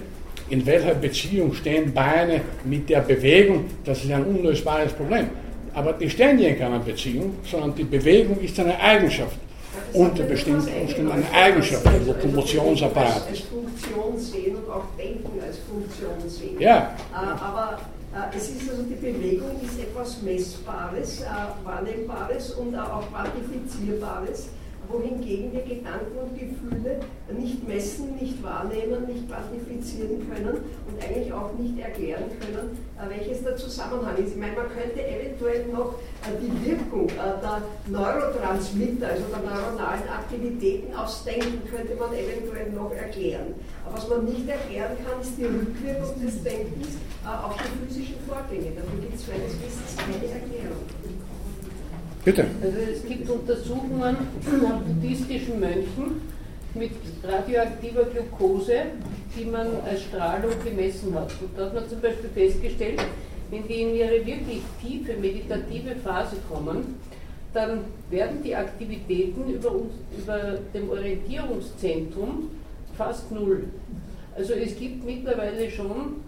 [0.49, 5.27] in welcher Beziehung stehen Beine mit der Bewegung, das ist ein unlösbares Problem.
[5.73, 9.37] Aber die ja in keiner Beziehung, sondern die Bewegung ist eine Eigenschaft.
[9.93, 13.27] Unter bestimmten Umständen eine Eigenschaft des Lokomotionsapparates.
[13.27, 16.59] Als Funktion sehen und auch Denken als Funktion sehen.
[16.59, 16.95] Ja.
[17.13, 17.79] Äh, aber
[18.13, 21.25] äh, es ist also die Bewegung ist etwas Messbares, äh,
[21.65, 24.49] Wahrnehmbares und auch Quantifizierbares
[24.91, 26.99] wohingegen wir Gedanken und Gefühle
[27.37, 33.43] nicht messen, nicht wahrnehmen, nicht quantifizieren können und eigentlich auch nicht erklären können, äh, welches
[33.43, 34.31] der Zusammenhang ist.
[34.31, 40.07] Ich meine, man könnte eventuell noch äh, die Wirkung äh, der Neurotransmitter, also der neuronalen
[40.09, 43.55] Aktivitäten aufs Denken, könnte man eventuell noch erklären.
[43.85, 48.71] Aber was man nicht erklären kann, ist die Rückwirkung des Denkens auf die physischen Vorgänge.
[48.75, 51.30] Dafür gibt es meines Wissens keine Erklärung.
[52.23, 52.45] Bitte.
[52.61, 56.21] Also es gibt Untersuchungen an buddhistischen Mönchen
[56.75, 56.91] mit
[57.23, 58.75] radioaktiver Glucose,
[59.35, 61.31] die man als Strahlung gemessen hat.
[61.41, 63.01] Und da hat man zum Beispiel festgestellt,
[63.49, 66.95] wenn die in ihre wirklich tiefe meditative Phase kommen,
[67.53, 67.79] dann
[68.09, 72.49] werden die Aktivitäten über, uns, über dem Orientierungszentrum
[72.97, 73.65] fast null.
[74.37, 76.21] Also es gibt mittlerweile schon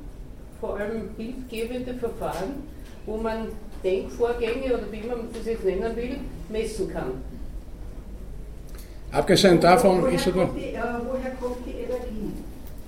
[0.59, 2.63] vor allem bildgebende Verfahren,
[3.05, 3.47] wo man
[3.83, 6.15] Denkvorgänge oder wie man das jetzt nennen will,
[6.49, 7.11] messen kann.
[9.11, 10.47] Abgesehen davon woher ist es noch.
[10.47, 12.31] Kommt die, äh, woher kommt die Energie?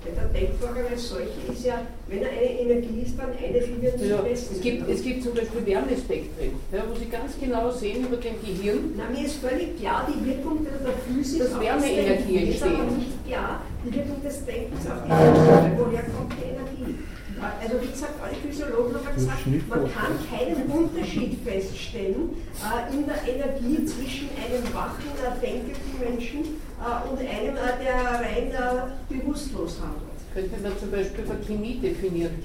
[0.04, 3.82] Weil der Denkvorgang als solche ist ja, wenn er eine Energie ist, dann eine, die
[3.82, 4.96] wir nicht Ja, messen es, gibt, können.
[4.96, 9.04] es gibt zum Beispiel Wärmespektren, ja, wo Sie ganz genau sehen über dem Gehirn, Na,
[9.10, 12.32] mir ist völlig klar, die Wirkung der, der Physis Dass Wärmeenergie das Denken.
[12.32, 12.98] Mir ist aber entsteht.
[12.98, 15.72] nicht klar, die Wirkung des Denkens auf die Energie.
[15.76, 16.94] Woher kommt die Energie?
[17.40, 22.30] Also wie gesagt, alle Physiologen haben gesagt, man kann keinen Unterschied feststellen
[22.62, 26.40] äh, in der Energie zwischen einem wachen, äh, denkenden Menschen
[26.80, 30.16] äh, und einem, äh, der rein äh, bewusstlos handelt.
[30.32, 32.42] könnte man zum Beispiel über Chemie definieren.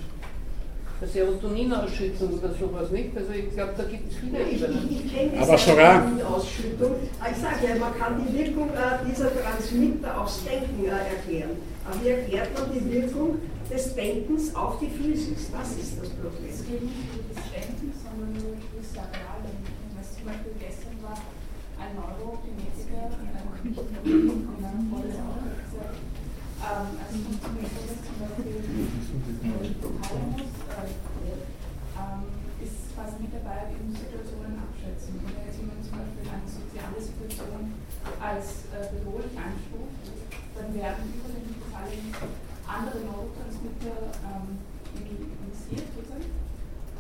[1.08, 3.16] Serotoninausschüttung oder sowas, nicht?
[3.18, 4.88] Also ich glaube, da gibt es viele Ich, Ebenen.
[4.90, 6.92] ich, ich kenne Aber sogar- die Ausschüttung.
[7.02, 11.52] Ich sage ja, man kann die Wirkung äh, dieser Transmitter aufs Denken äh, erklären.
[11.86, 15.50] Aber wie erklärt man die Wirkung des Denkens auf die Physis?
[15.52, 16.50] Das ist das Problem.
[16.50, 19.74] Es geht nicht um das Denken, sondern nur um das Sakraldenken.
[19.98, 21.18] Was zum Beispiel gestern war
[21.82, 21.98] ein
[24.06, 25.98] nur einem volles Auto gesagt,
[26.62, 30.46] ähm, also funktioniert so, dass zum Beispiel der Thalamus
[30.90, 32.24] ähm,
[32.62, 35.18] ist quasi mit dabei, eben Situationen abschätzen.
[35.22, 37.64] Wenn jetzt jemand zum Beispiel eine soziale Situation
[38.22, 40.06] als äh, bedrohlich einstuft,
[40.56, 42.18] dann werden über den Thalamus
[42.72, 44.62] andere Neurotransmitter ähm,
[44.96, 46.30] ionisiert sozusagen.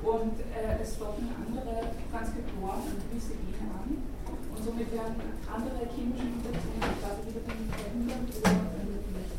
[0.01, 4.01] Und äh, es docken andere Transkriptoren und gewisse Gene an.
[4.25, 5.15] Und somit werden
[5.45, 8.49] andere chemische Mutationen quasi wieder verändert oder
[8.81, 9.37] ermöglicht.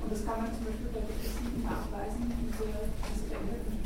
[0.00, 3.83] Und das kann man zum Beispiel bei Depressiven nachweisen, diese, diese veränderten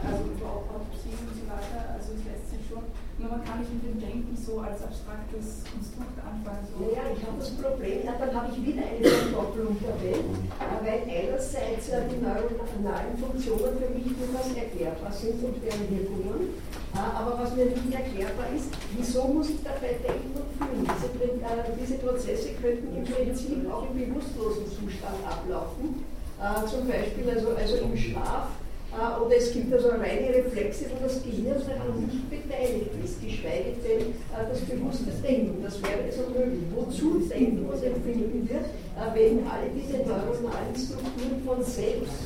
[0.00, 1.92] also über Autopsie und so weiter.
[1.92, 2.84] Also es lässt sich schon.
[3.18, 6.66] Nur man kann nicht mit dem Denken so als abstraktes Konstrukt anfangen.
[6.66, 6.90] So.
[6.90, 11.00] Ja, ich habe das Problem, ja, dann habe ich wieder eine Verdopplung der äh, weil
[11.06, 16.58] einerseits äh, die neuronalen Funktionen für mich durchaus erklärbar sind und deren Wirkungen,
[16.94, 20.82] äh, aber was mir nicht erklärbar ist, wieso muss ich dabei denken und fühlen?
[20.82, 26.04] Diese, äh, Prozesse könnten im Prinzip auch im bewusstlosen Zustand ablaufen.
[26.40, 28.63] Äh, zum Beispiel also, also im Schlaf äh,
[28.94, 34.14] oder es gibt also reine Reflexe, wo das Gehirn daran nicht beteiligt ist, geschweige denn
[34.30, 35.62] äh, das bewusste Denken.
[35.62, 36.62] Das wäre also möglich.
[36.74, 42.22] Wozu denken und empfinden wir, äh, wenn alle diese neuronalen Strukturen von selbst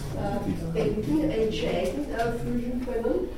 [0.74, 2.04] denken, entscheiden,
[2.44, 3.28] fühlen können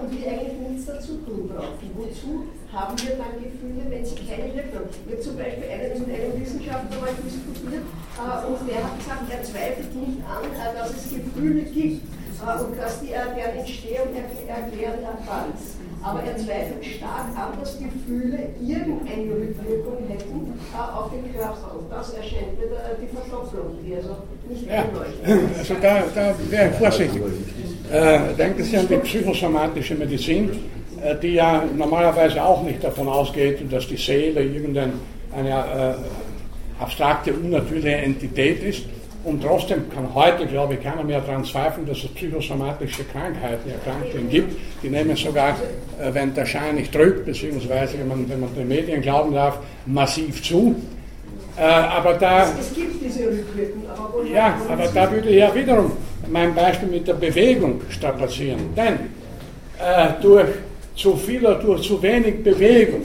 [0.00, 1.90] und wir eigentlich nichts dazu tun brauchen.
[1.94, 5.04] Wozu haben wir dann Gefühle, wenn sie keine Wirkung haben?
[5.06, 9.42] Ich habe zum Beispiel einen, mit einem Wissenschaftler mal diskutiert und der hat gesagt, er
[9.44, 10.42] zweifelt nicht an,
[10.74, 12.02] dass es Gefühle gibt
[12.42, 14.08] und dass die, deren Entstehung
[14.48, 15.52] erklären erfallen.
[16.02, 21.76] Aber er zweifelt stark an, dass Gefühle irgendeine Rückwirkung hätten äh, auf den Körper.
[21.78, 22.68] Und das erscheint mir
[23.00, 24.16] die Verdopplung, die also
[24.48, 24.84] nicht ja.
[25.58, 27.22] Also da, da wäre ich vorsichtig.
[27.92, 30.50] Äh, denken Sie an die psychosomatische Medizin,
[31.02, 34.92] äh, die ja normalerweise auch nicht davon ausgeht, dass die Seele irgendeine
[35.36, 38.84] äh, abstrakte, unnatürliche Entität ist
[39.24, 44.30] und trotzdem kann heute, glaube ich, keiner mehr daran zweifeln, dass es psychosomatische Krankheiten, Erkrankungen
[44.30, 44.56] gibt.
[44.82, 48.68] Die nehmen sogar, äh, wenn der Schein nicht drückt, beziehungsweise wenn man, wenn man den
[48.68, 50.74] Medien glauben darf, massiv zu.
[51.56, 53.82] Äh, aber da, es gibt diese Rückwirkung.
[53.90, 55.92] Aber ja, aber da würde ich ja wiederum
[56.30, 58.74] mein Beispiel mit der Bewegung strapazieren.
[58.74, 58.94] Denn
[59.78, 60.48] äh, durch
[60.96, 63.02] zu viel oder durch zu wenig Bewegung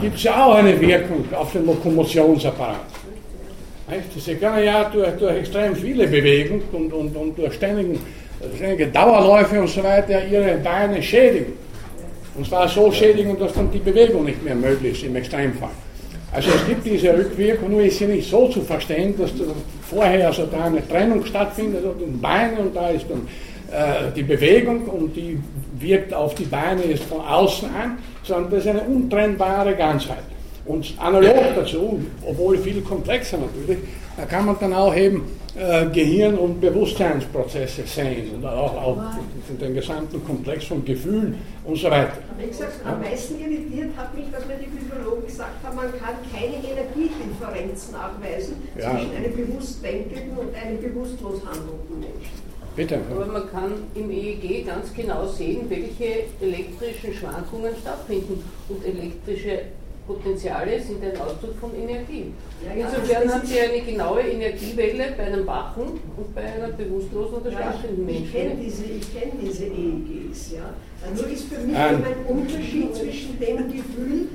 [0.00, 2.99] gibt es ja auch eine Wirkung auf den Lokomotionsapparat.
[4.16, 7.98] Sie können ja durch, durch extrem viele Bewegungen und, und, und durch ständigen,
[8.56, 11.52] ständige Dauerläufe und so weiter ihre Beine schädigen.
[12.36, 15.70] Und zwar so schädigen, dass dann die Bewegung nicht mehr möglich ist im Extremfall.
[16.32, 19.30] Also es gibt diese Rückwirkung, nur ist sie nicht so zu verstehen, dass
[19.88, 23.26] vorher also da eine Trennung stattfindet und den Beinen und da ist dann
[23.72, 25.38] äh, die Bewegung und die
[25.80, 30.22] wirkt auf die Beine ist von außen an, sondern das ist eine untrennbare Ganzheit.
[30.70, 33.78] Und analog dazu, obwohl viel komplexer natürlich,
[34.16, 35.24] da kann man dann auch eben
[35.56, 38.98] äh, Gehirn- und Bewusstseinsprozesse sehen und auch, auch
[39.60, 42.18] den gesamten Komplex von Gefühlen und so weiter.
[42.38, 46.14] Wie gesagt, am meisten irritiert hat mich, dass mir die Physiologen gesagt haben, man kann
[46.32, 48.92] keine Energiedifferenz nachweisen ja.
[48.92, 52.50] zwischen einem bewusst denkenden und einem bewusstlos handelnden Menschen.
[52.76, 53.00] Bitte.
[53.10, 59.62] Aber man kann im EEG ganz genau sehen, welche elektrischen Schwankungen stattfinden und elektrische
[60.10, 62.32] Potenziale sind ein Ausdruck von Energie.
[62.74, 68.04] Insofern haben Sie eine genaue Energiewelle bei einem wachen und bei einer bewusstlosen oder schlafenden
[68.04, 68.24] Menschen.
[68.24, 70.52] Ich kenne diese, kenn diese EEGs.
[70.52, 70.74] Ja.
[71.08, 72.02] Also ist für mich ähm.
[72.04, 74.28] ein Unterschied zwischen dem Gefühl,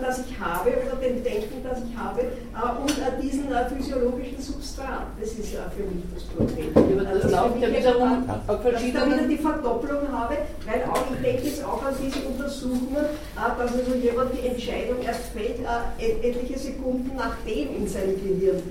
[0.00, 5.06] das ich habe oder dem Denken, das ich habe äh, und äh, diesem physiologischen Substrat.
[5.18, 7.06] Das ist für mich das Problem.
[7.06, 11.22] Also das also ja wiederum dass ich da wieder die Verdopplung habe, weil auch, ich
[11.22, 15.60] denke jetzt auch an diese Untersuchungen, dass also jemand die Entscheidung erst fällt,
[15.98, 18.62] etliche Sekunden nachdem in seinem Gehirn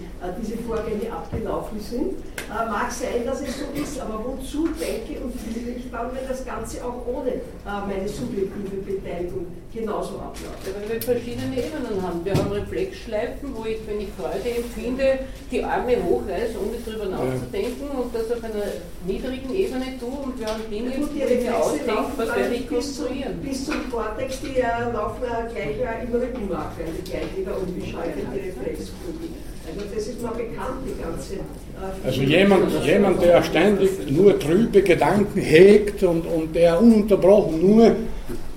[0.42, 2.14] diese Vorgänge abgelaufen sind.
[2.50, 6.46] Mag sein, dass es so ist, aber wozu denke und fühle ich dann, wenn das
[6.46, 7.42] Ganze auch ohne
[7.88, 10.66] meine subjektive Beteiligung genauso abläuft?
[11.00, 12.24] Wir verschiedene Ebenen haben.
[12.24, 15.20] Wir haben Reflexschleifen, wo ich, wenn ich Freude empfinde,
[15.52, 18.68] die Arme hochreiße, ohne darüber nachzudenken und das auf einer
[19.06, 23.40] niedrigen Ebene tue und wir haben Dinge, wo ich mir ausdenke, was werde ich konstruieren.
[23.42, 28.26] Bis zum Cortex, die äh, laufen äh, gleich äh, im Rückenmark, die gleich wieder umgeschaltet,
[28.34, 29.30] die Reflexflügel.
[29.70, 31.36] Also das ist mal bekannt, die ganze.
[31.36, 37.96] Äh, also jemand, jemand, der ständig nur trübe Gedanken hegt und, und der ununterbrochen nur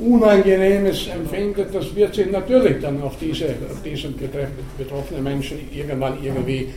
[0.02, 4.14] Unangenehmes empfindet, das wird sich natürlich dann auf diese, auf diesen
[4.78, 6.68] betroffenen Menschen irgendwann irgendwie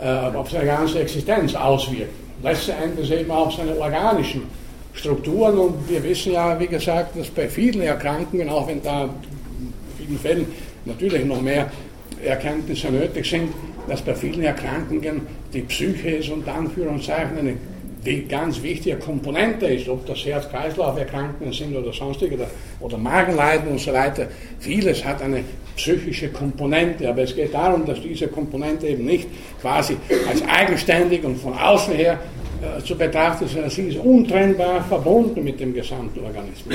[0.00, 2.10] äh, auf seine ganze Existenz auswirken.
[2.42, 4.42] Letzten Endes eben auf seine organischen
[4.94, 9.72] Strukturen und wir wissen ja, wie gesagt, dass bei vielen Erkrankungen, auch wenn da in
[10.06, 10.46] vielen Fällen
[10.84, 11.70] natürlich noch mehr
[12.24, 13.52] Erkenntnisse nötig sind,
[13.88, 17.56] dass bei vielen Erkrankungen die Psyche ist unter Anführungszeichen eine
[18.28, 23.92] ganz wichtige Komponente ist, ob das Herz-Kreislauf-Erkrankungen sind oder sonstige oder, oder Magenleiden und so
[23.92, 24.26] weiter.
[24.58, 25.44] Vieles hat eine
[25.76, 29.28] psychische Komponente, aber es geht darum, dass diese Komponente eben nicht
[29.60, 29.96] quasi
[30.28, 32.18] als eigenständig und von außen her
[32.60, 36.74] äh, zu betrachten, sondern sie ist untrennbar verbunden mit dem gesamten Organismus.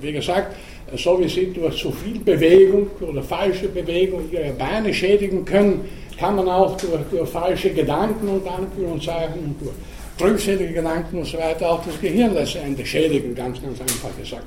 [0.00, 0.54] Wie gesagt,
[0.96, 5.88] so wie sie durch zu viel Bewegung oder falsche Bewegung ihre Beine schädigen können,
[6.18, 9.74] kann man auch durch, durch falsche Gedanken und Anführungszeichen und durch
[10.18, 14.46] trübselige Gedanken und so weiter auch das Gehirn letztendlich schädigen, ganz, ganz einfach gesagt.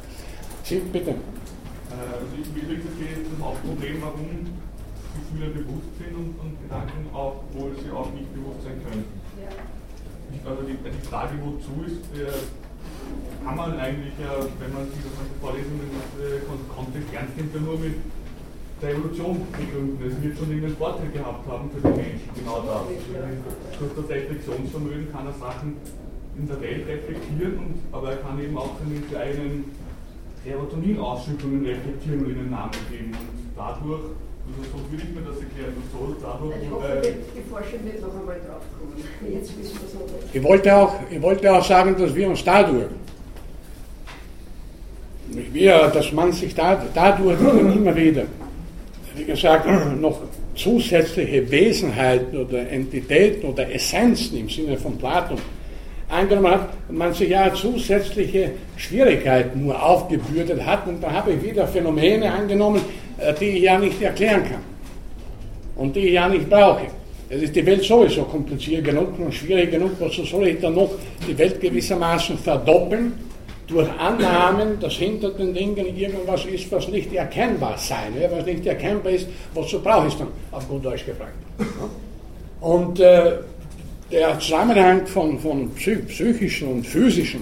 [0.63, 1.15] Sie, bitte.
[1.89, 4.47] Also ich will jetzt das Hauptproblem, warum
[5.15, 9.05] Gefühle bewusst sind und, und Gedanken auch, obwohl sie auch nicht bewusst sein können.
[9.41, 9.51] Ja.
[10.49, 12.31] Also die, die Frage, wozu ist, äh,
[13.43, 15.87] kann man eigentlich, äh, wenn man sich das Vorlesungen
[16.19, 16.43] äh,
[16.75, 17.95] Kontext ernst nimmt, ja nur mit
[18.81, 19.97] der Evolution begründen.
[20.05, 22.85] Es wird schon irgendeinen Vorteil gehabt haben für den Menschen, genau da.
[22.85, 25.77] Durch das Reflexionsvermögen kann er Sachen
[26.37, 29.65] in der Welt reflektieren, und, aber er kann eben auch seine eigenen
[30.45, 33.11] Serotoninausschüttungen reflektieren und ihnen Namen geben.
[33.17, 34.13] Und dadurch,
[34.45, 36.61] also so würde ich mir das erklären, und so dadurch.
[36.61, 38.93] Ich hoffe, äh, die Forscher wird noch einmal draufkommen.
[39.33, 42.85] Jetzt wissen wir es ich wollte, auch, ich wollte auch sagen, dass wir uns dadurch
[45.29, 48.46] wir, dass man sich da, dadurch immer wieder wie
[49.27, 49.67] gesagt,
[50.01, 50.21] noch
[50.55, 55.37] zusätzliche Wesenheiten oder Entitäten oder Essenzen im Sinne von Platon
[56.09, 61.67] angenommen hat, man sich ja zusätzliche Schwierigkeiten nur aufgebürdet hat und da habe ich wieder
[61.67, 62.81] Phänomene angenommen,
[63.17, 64.61] äh, die ich ja nicht erklären kann
[65.75, 66.87] und die ich ja nicht brauche.
[67.29, 70.91] Es ist die Welt sowieso kompliziert genug und schwierig genug, wozu soll ich dann noch
[71.27, 73.26] die Welt gewissermaßen verdoppeln
[73.67, 78.13] durch Annahmen, dass hinter den Dingen irgendwas ist, was nicht erkennbar sein.
[78.19, 81.33] Ja, was nicht erkennbar ist, wozu brauche ich dann, auf gut Deutsch gefragt.
[82.61, 83.33] Und äh,
[84.11, 87.41] der Zusammenhang von, von psychischen und physischen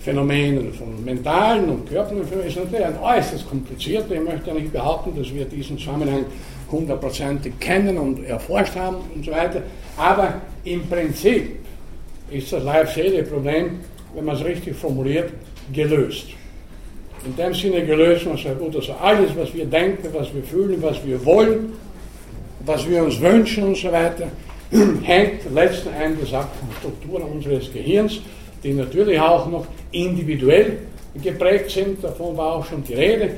[0.00, 4.14] Phänomenen, von mentalen und körperlichen Phänomenen ist natürlich ein äußerst komplizierter.
[4.14, 6.24] Ich möchte ja nicht behaupten, dass wir diesen Zusammenhang
[6.70, 9.62] hundertprozentig kennen und erforscht haben und so weiter.
[9.96, 10.34] Aber
[10.64, 11.56] im Prinzip
[12.30, 13.80] ist das Leib-Seele-Problem,
[14.14, 15.32] wenn man es richtig formuliert,
[15.72, 16.26] gelöst.
[17.24, 20.80] In dem Sinne gelöst, man sagt, gut, also alles, was wir denken, was wir fühlen,
[20.80, 21.72] was wir wollen,
[22.64, 24.28] was wir uns wünschen und so weiter,
[25.02, 28.20] hängt letzten Endes ab von Strukturen unseres Gehirns,
[28.62, 30.78] die natürlich auch noch individuell
[31.22, 33.34] geprägt sind, davon war auch schon die Rede.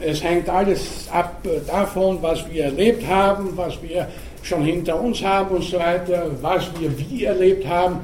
[0.00, 4.08] Es hängt alles ab davon, was wir erlebt haben, was wir
[4.42, 8.00] schon hinter uns haben und so weiter, was wir wie erlebt haben.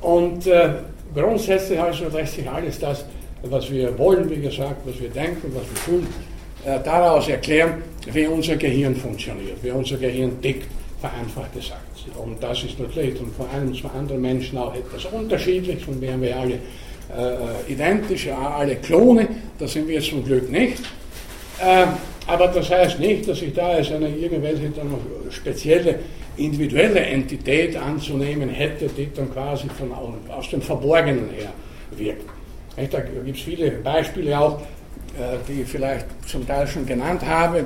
[0.00, 0.70] Und äh,
[1.14, 3.04] grundsätzlich also lässt sich alles das,
[3.42, 6.06] was wir wollen, wie gesagt, was wir denken, was wir tun,
[6.64, 7.82] äh, daraus erklären,
[8.12, 10.66] wie unser Gehirn funktioniert, wie unser Gehirn tickt,
[11.00, 11.82] vereinfacht gesagt.
[12.16, 16.36] Und das ist natürlich von einem zu anderen Menschen auch etwas unterschiedlich, und wären wir
[16.36, 19.28] alle äh, identisch, alle Klone,
[19.58, 20.78] das sind wir zum Glück nicht.
[21.60, 21.86] Äh,
[22.26, 24.70] aber das heißt nicht, dass ich da als eine irgendwelche
[25.30, 26.00] spezielle
[26.38, 29.92] individuelle Entität anzunehmen hätte, die dann quasi von,
[30.30, 31.52] aus dem Verborgenen her
[31.96, 32.24] wirkt.
[32.76, 34.60] Da gibt es viele Beispiele auch,
[35.18, 37.64] äh, die ich vielleicht zum Teil schon genannt habe.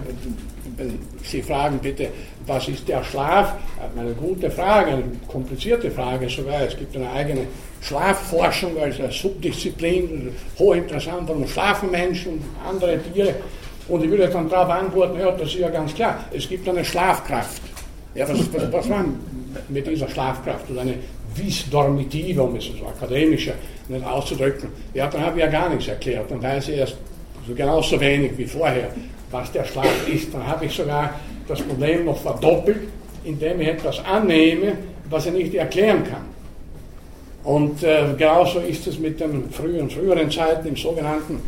[0.76, 2.08] Wenn Sie fragen bitte,
[2.46, 3.54] was ist der Schlaf?
[3.96, 6.62] Eine gute Frage, eine komplizierte Frage sogar.
[6.62, 7.42] Es gibt eine eigene
[7.82, 13.34] Schlafforschung als Subdisziplin, hochinteressant, warum schlafen Menschen andere Tiere.
[13.88, 16.84] Und ich würde dann darauf antworten, ja, das ist ja ganz klar, es gibt eine
[16.84, 17.71] Schlafkraft.
[18.14, 19.04] Ja, was, was, was war
[19.68, 20.94] mit dieser Schlafkraft oder eine
[21.34, 23.54] vis dormitive, um es so akademischer
[23.88, 24.68] nicht auszudrücken?
[24.94, 26.30] Ja, dann habe ich ja gar nichts erklärt.
[26.30, 26.96] Dann weiß ich erst
[27.46, 28.90] so genauso wenig wie vorher,
[29.30, 30.32] was der Schlaf ist.
[30.32, 31.14] Dann habe ich sogar
[31.48, 32.88] das Problem noch verdoppelt,
[33.24, 34.74] indem ich etwas annehme,
[35.08, 36.32] was ich nicht erklären kann.
[37.44, 41.40] Und äh, genauso ist es mit den früheren, früheren Zeiten im sogenannten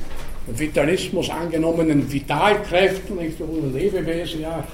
[0.47, 4.65] Vitalismus angenommenen Vitalkräften, nicht so Lebewesen, ja,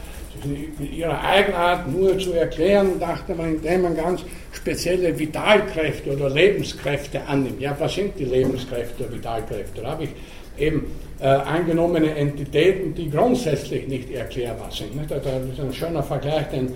[0.45, 4.23] in ihrer Eigenart nur zu erklären, dachte man, indem man ganz
[4.53, 7.61] spezielle Vitalkräfte oder Lebenskräfte annimmt.
[7.61, 9.83] Ja, was sind die Lebenskräfte oder Vitalkräfte?
[9.83, 10.11] Da habe ich
[10.59, 10.87] eben
[11.21, 14.97] äh, angenommene Entitäten, die grundsätzlich nicht erklärbar sind.
[14.97, 15.11] Nicht?
[15.11, 16.69] Das ist ein schöner Vergleich, den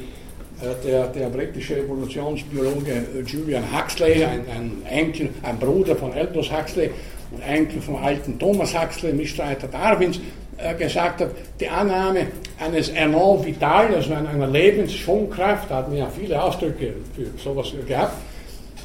[0.61, 6.51] äh, der, der, britische Evolutionsbiologe äh, Julian Huxley, ein, ein, Enkel, ein Bruder von Aldous
[6.53, 6.91] Huxley
[7.33, 10.21] und Enkel vom alten Thomas Huxley, Mitstreiter Darwins,
[10.79, 12.27] gesagt hat, die Annahme
[12.59, 18.15] eines Elan Vital, also einer Lebensschwungkraft, da hat man ja viele Ausdrücke für sowas gehabt,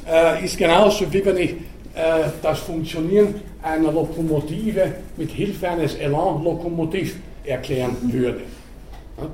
[0.08, 1.50] äh, ist genauso wie wenn ich
[1.94, 8.40] äh, das Funktionieren einer Lokomotive mit Hilfe eines Elan-Lokomotiv erklären würde.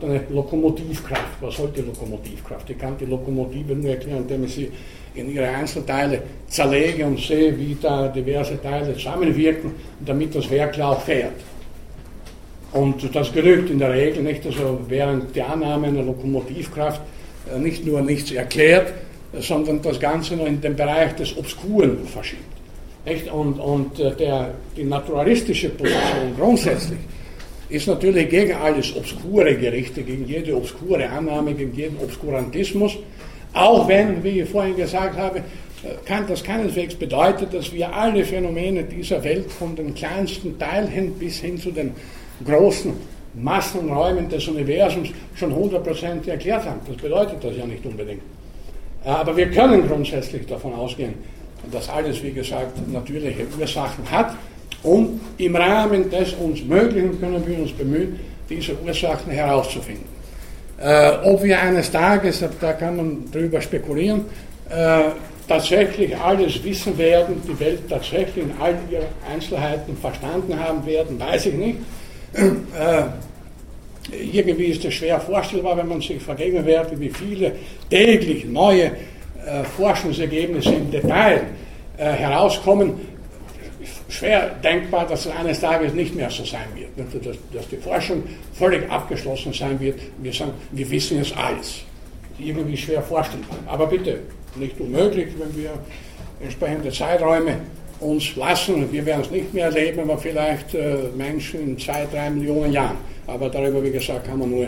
[0.03, 2.68] Eine Lokomotivkraft, was soll die Lokomotivkraft?
[2.70, 4.72] Ich kann die Lokomotive nur erklären, indem ich sie
[5.14, 9.72] in ihre Einzelteile zerlege und sehe, wie da diverse Teile zusammenwirken,
[10.05, 11.34] damit das Werk auch fährt.
[12.72, 17.00] Und das genügt in der Regel nicht, also während die Annahme einer Lokomotivkraft
[17.54, 18.92] äh, nicht nur nichts erklärt,
[19.38, 22.42] sondern das Ganze noch in den Bereich des Obskuren verschiebt.
[23.04, 23.30] Nicht?
[23.30, 26.98] Und, und äh, der, die naturalistische Position grundsätzlich
[27.68, 32.96] ist natürlich gegen alles Obskure gerichtet, gegen jede obskure Annahme, gegen jeden Obskurantismus,
[33.52, 35.42] auch wenn, wie ich vorhin gesagt habe, äh,
[36.04, 41.38] kann das keineswegs bedeuten, dass wir alle Phänomene dieser Welt von den kleinsten Teilen bis
[41.38, 41.92] hin zu den
[42.45, 42.93] großen
[43.34, 46.80] Massenräumen des Universums schon 100% erklärt haben.
[46.87, 48.22] Das bedeutet das ja nicht unbedingt.
[49.05, 51.14] Aber wir können grundsätzlich davon ausgehen,
[51.70, 54.34] dass alles, wie gesagt, natürliche Ursachen hat.
[54.82, 58.18] Und im Rahmen des uns Möglichen können wir uns bemühen,
[58.49, 60.05] diese Ursachen herauszufinden.
[60.78, 64.26] Äh, ob wir eines Tages, da kann man drüber spekulieren,
[64.68, 65.05] äh,
[65.49, 71.47] tatsächlich alles wissen werden, die Welt tatsächlich in all ihren Einzelheiten verstanden haben werden, weiß
[71.47, 71.78] ich nicht.
[72.37, 73.05] Äh,
[74.12, 77.53] irgendwie ist es schwer vorstellbar, wenn man sich vergegenwärtigt, wie viele
[77.91, 81.43] täglich neue äh, Forschungsergebnisse im Detail
[81.97, 82.95] äh, herauskommen.
[84.09, 88.22] Schwer denkbar, dass es eines Tages nicht mehr so sein wird, dass, die Forschung
[88.53, 89.99] völlig abgeschlossen sein wird.
[90.18, 91.80] Wir sagen, wir wissen jetzt alles.
[92.39, 93.59] Irgendwie schwer vorstellbar.
[93.66, 94.20] Aber bitte,
[94.55, 95.70] nicht unmöglich, wenn wir
[96.41, 97.57] entsprechende Zeiträume
[98.01, 98.90] uns lassen.
[98.92, 102.97] Wir werden es nicht mehr erleben, aber vielleicht äh, Menschen in zwei, drei Millionen Jahren.
[103.26, 104.66] Aber darüber, wie gesagt, kann man nur,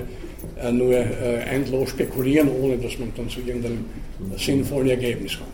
[0.61, 3.85] äh, nur äh, endlos spekulieren, ohne dass man dann zu irgendeinem
[4.37, 5.51] sinnvollen Ergebnis kommt.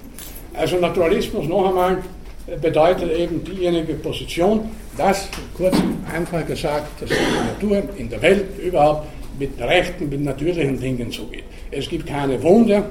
[0.55, 1.99] Also Naturalismus, noch einmal,
[2.47, 5.77] äh, bedeutet eben diejenige Position, dass, kurz
[6.13, 9.09] einfach gesagt, dass die Natur in der Welt überhaupt
[9.39, 11.45] mit rechten, mit natürlichen Dingen zugeht.
[11.71, 12.89] Es gibt keine Wunder,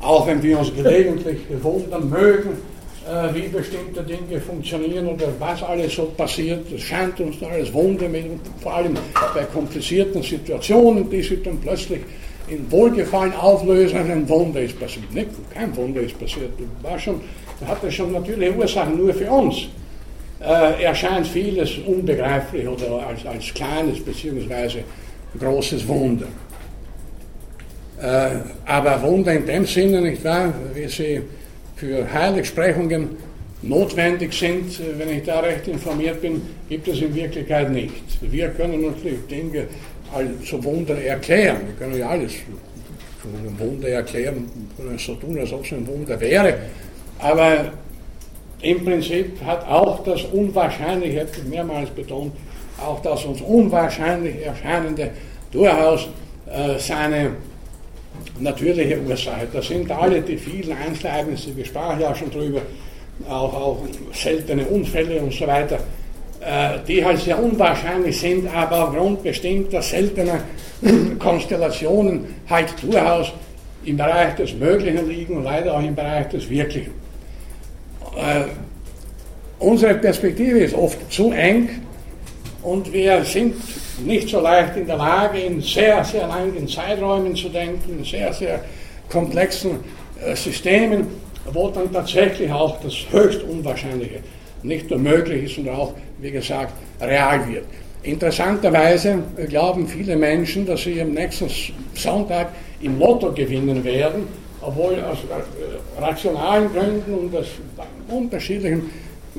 [0.00, 2.71] auch wenn wir uns gelegentlich wundern mögen,
[3.32, 6.70] wie bestimmte Dinge funktionieren oder was alles so passiert.
[6.72, 8.24] Es scheint uns alles Wunder, mit,
[8.60, 8.94] vor allem
[9.34, 12.00] bei komplizierten Situationen, die sich dann plötzlich
[12.48, 13.98] in Wohlgefallen auflösen.
[13.98, 15.12] Ein Wunder ist passiert.
[15.12, 16.50] Nicht, kein Wunder ist passiert.
[16.82, 17.20] War schon,
[17.66, 19.68] hat das schon natürliche Ursachen nur für uns.
[20.40, 24.82] Äh, erscheint vieles unbegreiflich oder als, als kleines bzw.
[25.38, 26.26] großes Wunder.
[28.00, 28.30] Äh,
[28.66, 31.20] aber Wunder in dem Sinne, nicht wahr, wie sie
[31.82, 33.08] für Heiligsprechungen
[33.60, 37.92] notwendig sind, äh, wenn ich da recht informiert bin, gibt es in Wirklichkeit nicht.
[38.20, 39.66] Wir können natürlich Dinge
[40.14, 41.56] als Wunder erklären.
[41.66, 42.34] Wir können ja alles
[43.20, 46.54] von einem Wunder erklären, können so tun, als ob es ein Wunder wäre.
[47.18, 47.72] Aber
[48.60, 52.32] im Prinzip hat auch das Unwahrscheinliche, ich habe mehrmals betont,
[52.80, 55.10] auch das uns unwahrscheinlich Erscheinende
[55.50, 56.06] durchaus
[56.46, 57.32] äh, seine
[58.42, 59.46] natürliche Ursache.
[59.52, 62.60] Das sind alle die vielen Einzelereignisse, wir sprachen ja schon drüber,
[63.28, 63.78] auch, auch
[64.12, 65.78] seltene Unfälle und so weiter,
[66.40, 70.40] äh, die halt sehr unwahrscheinlich sind, aber aufgrund bestimmter seltener
[71.18, 73.32] Konstellationen halt durchaus
[73.84, 76.92] im Bereich des Möglichen liegen und leider auch im Bereich des Wirklichen.
[78.16, 78.44] Äh,
[79.58, 81.68] unsere Perspektive ist oft zu eng
[82.62, 83.54] und wir sind
[84.06, 88.32] nicht so leicht in der Lage, in sehr, sehr langen Zeiträumen zu denken, in sehr,
[88.32, 88.60] sehr
[89.08, 89.78] komplexen
[90.24, 91.06] äh, Systemen,
[91.52, 94.20] wo dann tatsächlich auch das höchst Unwahrscheinliche
[94.62, 97.64] nicht nur möglich ist, sondern auch, wie gesagt, real wird.
[98.04, 101.48] Interessanterweise glauben viele Menschen, dass sie am nächsten
[101.94, 102.48] Sonntag
[102.80, 104.26] im Lotto gewinnen werden,
[104.60, 107.46] obwohl aus äh, rationalen Gründen und aus
[108.08, 108.90] unterschiedlichen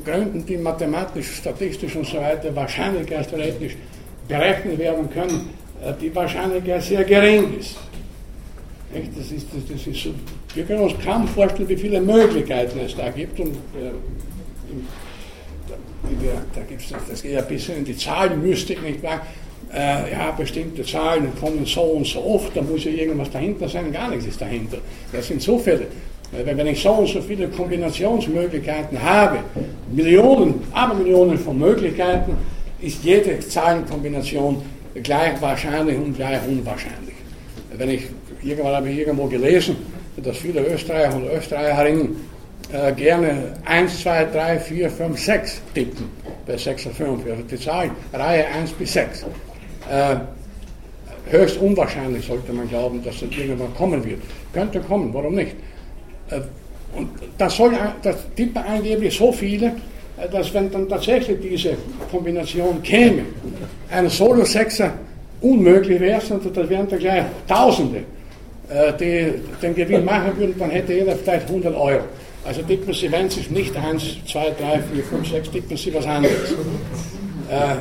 [0.03, 3.76] Gründen, die mathematisch, statistisch und so weiter wahrscheinlichkeitstheoretisch
[4.34, 5.49] berechnet werden können,
[5.84, 7.77] äh, die Wahrscheinlichkeit sehr gering ist.
[8.91, 10.09] Das ist, das, das ist so.
[10.53, 13.39] Wir können uns kaum vorstellen, wie viele Möglichkeiten es da gibt.
[13.39, 13.91] Und, äh,
[16.53, 19.25] da gibt es das geht ein bisschen in die Zahlenmystik, nicht wahr?
[19.73, 23.91] Äh, ja, bestimmte Zahlen kommen so und so oft, da muss ja irgendwas dahinter sein,
[23.91, 24.77] gar nichts ist dahinter.
[25.11, 25.88] Das sind so viele.
[26.31, 29.39] Wenn ich so und so viele Kombinationsmöglichkeiten habe,
[29.91, 32.36] Millionen, aber Millionen von Möglichkeiten,
[32.84, 34.61] ist jede Zahlenkombination
[35.01, 37.15] gleich wahrscheinlich und gleich unwahrscheinlich.
[37.75, 38.03] Wenn ich,
[38.43, 39.77] irgendwann habe ich irgendwo gelesen,
[40.17, 42.15] dass viele Österreicher und Österreicherinnen
[42.71, 46.09] äh, gerne 1, 2, 3, 4, 5, 6 tippen
[46.45, 49.25] bei 56, also die Zahlen Reihe 1 bis 6.
[49.89, 50.15] Äh,
[51.31, 54.19] höchst unwahrscheinlich sollte man glauben, dass das irgendwann kommen wird.
[54.53, 55.55] Könnte kommen, warum nicht?
[56.29, 56.41] Äh,
[56.95, 59.73] und das, soll, das tippen angeblich so viele,
[60.32, 61.76] dass wenn dann tatsächlich diese
[62.11, 63.24] Kombination käme,
[63.89, 64.93] ein Solo-Sechser
[65.41, 67.99] unmöglich wäre, sondern das wären dann gleich Tausende,
[68.69, 72.03] äh, die den Gewinn machen würden, dann hätte jeder vielleicht 100 Euro.
[72.45, 76.05] Also tippen Sie, wenn Sie nicht 1, 2, 3, 4, 5, 6, tippen Sie was
[76.05, 76.51] anderes.
[77.49, 77.76] Äh,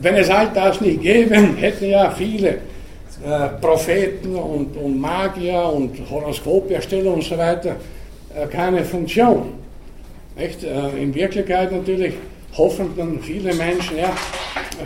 [0.00, 7.12] wenn es all das nicht gäbe, hätten ja viele äh, Propheten und, Magier und Horoskopersteller
[7.12, 7.76] und so weiter
[8.34, 9.54] äh, keine Funktion.
[10.38, 10.64] Nicht?
[10.64, 12.14] Äh, in Wirklichkeit natürlich
[12.56, 14.16] hoffen dann viele Menschen, ja,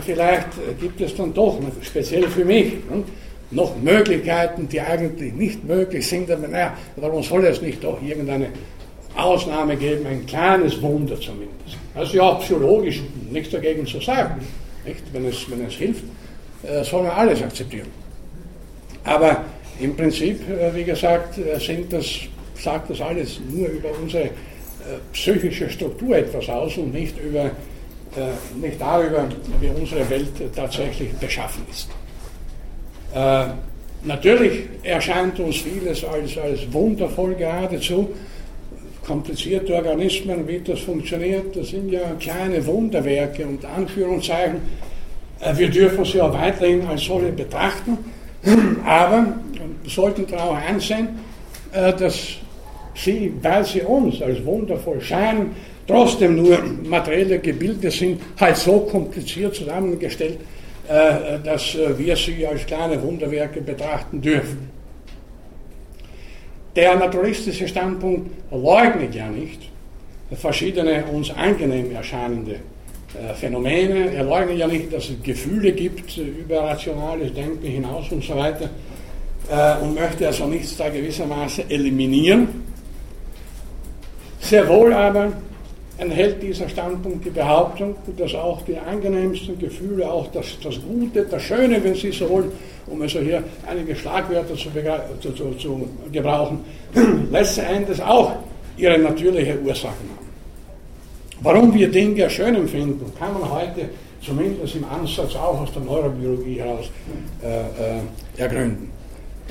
[0.05, 0.47] vielleicht
[0.79, 2.73] gibt es dann doch, speziell für mich,
[3.53, 6.29] noch Möglichkeiten, die eigentlich nicht möglich sind.
[6.29, 8.47] Aber naja, warum soll es nicht doch irgendeine
[9.15, 11.77] Ausnahme geben, ein kleines Wunder zumindest?
[11.95, 13.01] Also ja, psychologisch
[13.31, 14.41] nichts dagegen zu sagen.
[14.85, 15.01] Nicht?
[15.11, 16.03] Wenn, es, wenn es hilft,
[16.63, 17.87] äh, soll man alles akzeptieren.
[19.03, 19.43] Aber
[19.79, 22.05] im Prinzip, äh, wie gesagt, sind das,
[22.55, 24.29] sagt das alles nur über unsere äh,
[25.11, 27.51] psychische Struktur etwas aus und nicht über
[28.15, 29.27] äh, nicht darüber,
[29.59, 31.89] wie unsere Welt tatsächlich beschaffen ist.
[33.13, 33.45] Äh,
[34.03, 38.09] natürlich erscheint uns vieles als, als wundervoll geradezu.
[39.03, 44.61] Komplizierte Organismen, wie das funktioniert, das sind ja kleine Wunderwerke und Anführungszeichen.
[45.39, 47.97] Äh, wir dürfen sie auch weiterhin als solche betrachten,
[48.85, 49.33] aber
[49.87, 51.07] sollten darauf einsehen,
[51.71, 52.37] äh, dass
[52.95, 55.51] sie, weil sie uns als wundervoll scheinen,
[55.87, 60.39] trotzdem nur materielle Gebilde sind, halt so kompliziert zusammengestellt,
[60.87, 64.69] äh, dass äh, wir sie als kleine Wunderwerke betrachten dürfen.
[66.75, 69.69] Der naturalistische Standpunkt leugnet ja nicht
[70.31, 74.13] verschiedene uns angenehm erscheinende äh, Phänomene.
[74.13, 78.69] Er leugnet ja nicht, dass es Gefühle gibt über rationales Denken hinaus und so weiter
[79.81, 82.47] und möchte also nichts da gewissermaßen eliminieren.
[84.43, 85.31] Sehr wohl aber
[85.97, 91.41] enthält dieser Standpunkt die Behauptung, dass auch die angenehmsten Gefühle, auch das, das Gute, das
[91.41, 92.51] Schöne, wenn Sie so wollen,
[92.87, 94.69] um also hier einige Schlagwörter zu,
[95.21, 96.59] zu, zu, zu gebrauchen,
[97.31, 98.33] letzten Endes auch
[98.75, 100.27] ihre natürliche Ursachen haben.
[101.39, 103.89] Warum wir Dinge schön empfinden, kann man heute
[104.21, 106.89] zumindest im Ansatz auch aus der Neurobiologie heraus
[107.41, 108.91] äh, äh, ergründen.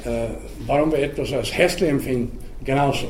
[0.05, 0.27] Äh,
[0.67, 3.07] warum wir etwas als hässlich empfinden, genauso.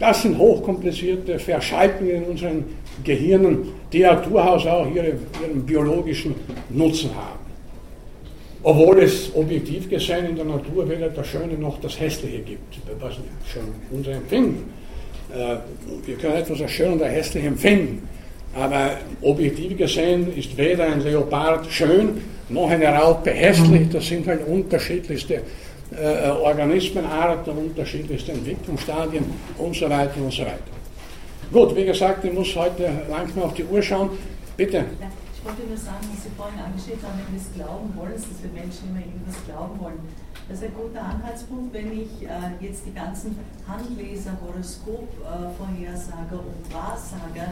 [0.00, 2.64] Das sind hochkomplizierte Verschaltungen in unseren
[3.04, 5.08] Gehirnen, die ja durchaus auch ihre,
[5.42, 6.34] ihren biologischen
[6.70, 7.38] Nutzen haben.
[8.62, 13.14] Obwohl es objektiv gesehen in der Natur weder das Schöne noch das Hässliche gibt, was
[13.52, 14.72] schon unser Empfinden.
[15.34, 15.56] Äh,
[16.06, 18.08] wir können etwas als Schön als Hässlich empfinden,
[18.54, 24.46] aber objektiv gesehen ist weder ein Leopard schön noch eine Raupe hässlich, das sind halt
[24.46, 25.42] unterschiedlichste
[25.96, 29.24] äh, äh, Organismenarten, unterschiedlichste Entwicklungsstadien
[29.58, 30.70] und so weiter und so weiter.
[31.52, 34.10] Gut, wie gesagt, ich muss heute langsam auf die Uhr schauen.
[34.56, 34.84] Bitte.
[35.34, 38.42] Ich wollte nur sagen, was Sie vorhin angestellt haben, wenn wir es glauben wollen, dass
[38.42, 39.98] wir Menschen immer irgendwas glauben wollen.
[40.48, 46.74] Das ist ein guter Anhaltspunkt, wenn ich äh, jetzt die ganzen Handleser, Horoskop-Vorhersager äh, und
[46.74, 47.50] Wahrsager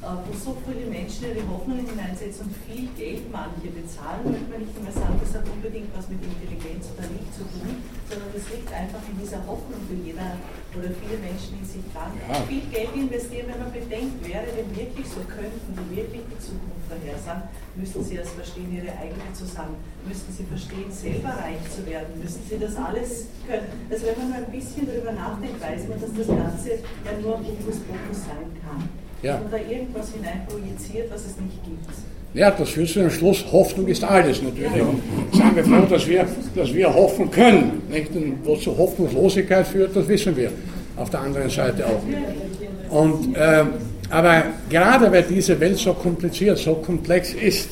[0.00, 4.72] wo so viele Menschen ihre Hoffnungen hineinsetzen und viel Geld manche bezahlen, möchte man nicht
[4.72, 8.72] immer sagen, das hat unbedingt was mit Intelligenz oder nicht zu tun, sondern es liegt
[8.72, 10.40] einfach in dieser Hoffnung, die jeder
[10.72, 12.16] oder viele Menschen in sich tragen.
[12.16, 12.40] Ja.
[12.48, 16.84] Viel Geld investieren, wenn man bedenkt, wäre denn wirklich so, könnten die wirklich die Zukunft
[16.88, 17.44] vorhersagen,
[17.76, 19.76] müssten sie erst verstehen, ihre eigene zu sagen,
[20.08, 23.68] müssten sie verstehen, selber reich zu werden, müssten sie das alles können.
[23.92, 27.36] Also wenn man nur ein bisschen darüber nachdenkt, weiß man, dass das Ganze ja nur
[27.36, 28.88] Hokuspokus sein kann
[29.22, 29.40] ja.
[29.50, 31.86] da irgendwas hineinprojiziert, was es nicht gibt.
[32.32, 34.76] Ja, das führt zu dem Schluss, Hoffnung ist alles natürlich.
[34.76, 34.84] Ja.
[34.84, 35.02] Und
[35.34, 37.82] sagen wir froh, dass wir, dass wir hoffen können.
[37.90, 38.14] Nicht?
[38.14, 40.52] Und wozu Hoffnungslosigkeit führt, das wissen wir
[40.96, 42.96] auf der anderen Seite auch.
[42.96, 43.64] Und, äh,
[44.10, 47.70] aber gerade weil diese Welt so kompliziert, so komplex ist,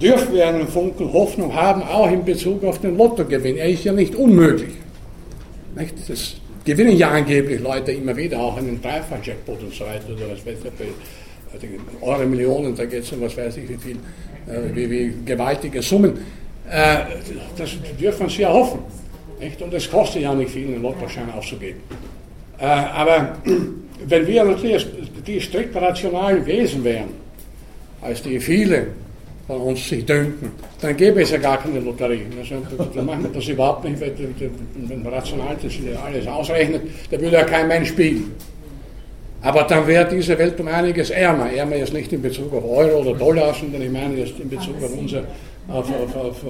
[0.00, 3.56] dürfen wir einen Funken Hoffnung haben, auch in Bezug auf den Lottogewinn.
[3.56, 4.74] Er ist ja nicht unmöglich.
[5.76, 5.94] Nicht?
[6.08, 10.44] Das gewinnen ja angeblich Leute immer wieder auch einen Dreifach-Jackpot und so weiter oder was
[10.46, 13.96] weiß ich, eure Millionen, da geht es um was weiß ich wie viel,
[14.48, 16.18] äh, wie, wie, gewaltige Summen.
[16.68, 16.96] Äh,
[17.56, 18.80] das dürfen Sie erhoffen.
[19.38, 19.60] Nicht?
[19.62, 21.80] Und es kostet ja nicht viel, einen Lottoschein auszugeben.
[22.58, 23.36] Äh, aber
[24.06, 24.86] wenn wir natürlich
[25.26, 27.10] die strikt rationalen Wesen wären,
[28.00, 28.88] als die viele
[29.46, 32.26] von uns sich dünken, dann gäbe es ja gar keine Lotterie.
[32.38, 32.56] Also,
[32.94, 35.72] dann machen wir das überhaupt nicht, wenn man rational das
[36.02, 38.32] alles ausrechnet, da würde ja kein Mensch spielen.
[39.42, 41.52] Aber dann wäre diese Welt um einiges ärmer.
[41.52, 44.82] Ärmer jetzt nicht in Bezug auf Euro oder Dollar, sondern ich meine jetzt in Bezug
[44.82, 45.24] auf, unser,
[45.68, 46.42] auf, auf, auf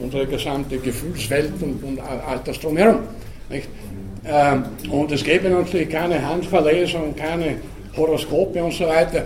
[0.00, 3.00] unsere gesamte Gefühlswelt und, und all das drumherum.
[4.24, 7.56] Ähm, und es gäbe natürlich keine Handverlesung, keine
[7.96, 9.24] Horoskope und so weiter,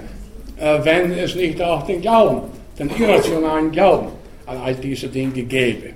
[0.58, 2.40] äh, wenn es nicht auch den Glauben
[2.78, 4.08] den irrationalen Glauben
[4.46, 5.90] an all diese Dinge gäbe.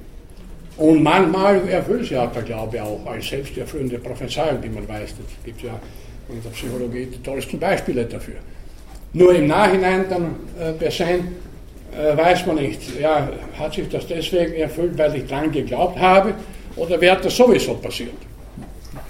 [0.76, 5.10] Und manchmal erfüllt sich der Glaube auch als selbsterfüllende Prophezeiung, die man weiß.
[5.10, 5.78] Es gibt ja
[6.28, 8.36] in der Psychologie die tollsten Beispiele dafür.
[9.12, 11.36] Nur im Nachhinein dann äh, besehen,
[11.92, 13.28] äh, weiß man nicht, ja,
[13.58, 16.34] hat sich das deswegen erfüllt, weil ich dran geglaubt habe,
[16.76, 18.14] oder wäre das sowieso passiert?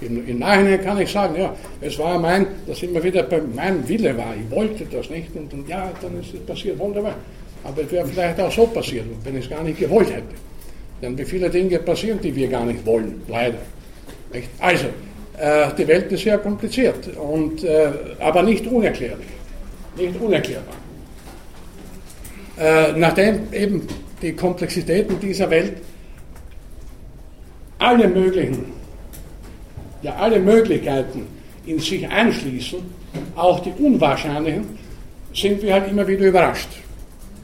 [0.01, 3.87] Im, Im, Nachhinein kann ich sagen, ja, es war mein, dass immer wieder bei meinem
[3.87, 7.15] Wille war, ich wollte das nicht und, und ja, dann ist es passiert, wunderbar.
[7.63, 10.33] Aber es wäre vielleicht auch so passiert, wenn ich es gar nicht gewollt hätte.
[11.01, 13.57] Denn wie viele Dinge passieren, die wir gar nicht wollen, leider.
[14.33, 14.49] Nicht?
[14.59, 14.87] Also,
[15.37, 17.89] äh, die Welt ist sehr kompliziert, und, äh,
[18.19, 19.27] aber nicht unerklärlich.
[19.97, 20.75] Nicht unerklärbar.
[22.59, 23.87] Äh, nachdem eben
[24.21, 25.77] die Komplexitäten dieser Welt
[27.79, 28.65] alle möglichen,
[30.03, 31.25] ja alle Möglichkeiten
[31.65, 32.79] in sich einschließen,
[33.35, 34.77] auch die unwahrscheinlichen,
[35.33, 36.69] sind wir halt immer wieder überrascht.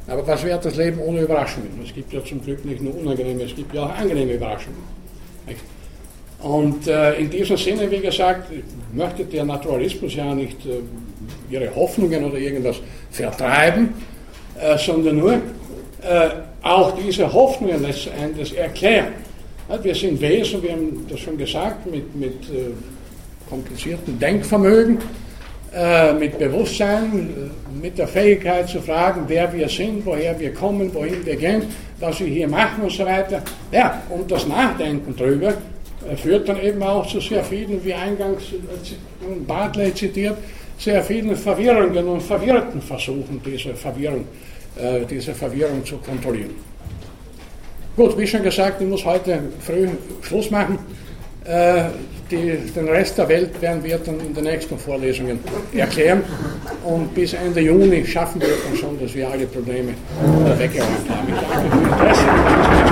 [0.07, 1.69] Aber was wäre das Leben ohne Überraschungen?
[1.83, 4.97] Es gibt ja zum Glück nicht nur unangenehme, es gibt ja auch angenehme Überraschungen.
[6.41, 8.51] Und äh, in diesem Sinne, wie gesagt,
[8.93, 12.77] möchte der Naturalismus ja nicht äh, ihre Hoffnungen oder irgendwas
[13.11, 13.93] vertreiben,
[14.59, 15.41] äh, sondern nur
[16.61, 19.13] auch diese Hoffnungen letztendlich erklären.
[19.81, 22.35] Wir sind Wesen, wir haben das schon gesagt, mit, mit
[23.49, 24.99] komplizierten Denkvermögen,
[25.77, 31.23] äh, mit Bewusstsein, mit der Fähigkeit zu fragen, wer wir sind, woher wir kommen, wohin
[31.23, 31.63] wir gehen,
[31.99, 33.43] was wir hier machen und so weiter.
[33.71, 35.53] Ja, und das Nachdenken darüber
[36.15, 38.43] führt dann eben auch zu sehr vielen, wie eingangs
[39.45, 40.37] Bartley zitiert,
[40.79, 44.25] sehr vielen Verwirrungen und verwirrten Versuchen, diese Verwirrung,
[44.79, 46.55] äh, diese Verwirrung zu kontrollieren.
[47.95, 49.87] Gut, wie schon gesagt, ich muss heute früh
[50.21, 50.79] Schluss machen.
[51.45, 51.85] Äh,
[52.31, 55.39] die, den Rest der Welt werden wir dann in den nächsten Vorlesungen
[55.73, 56.23] erklären.
[56.83, 59.93] Und bis Ende Juni schaffen wir dann schon, dass wir alle Probleme
[60.57, 61.27] weggeräumt haben.
[61.29, 62.86] Ich danke für Ihr Interesse.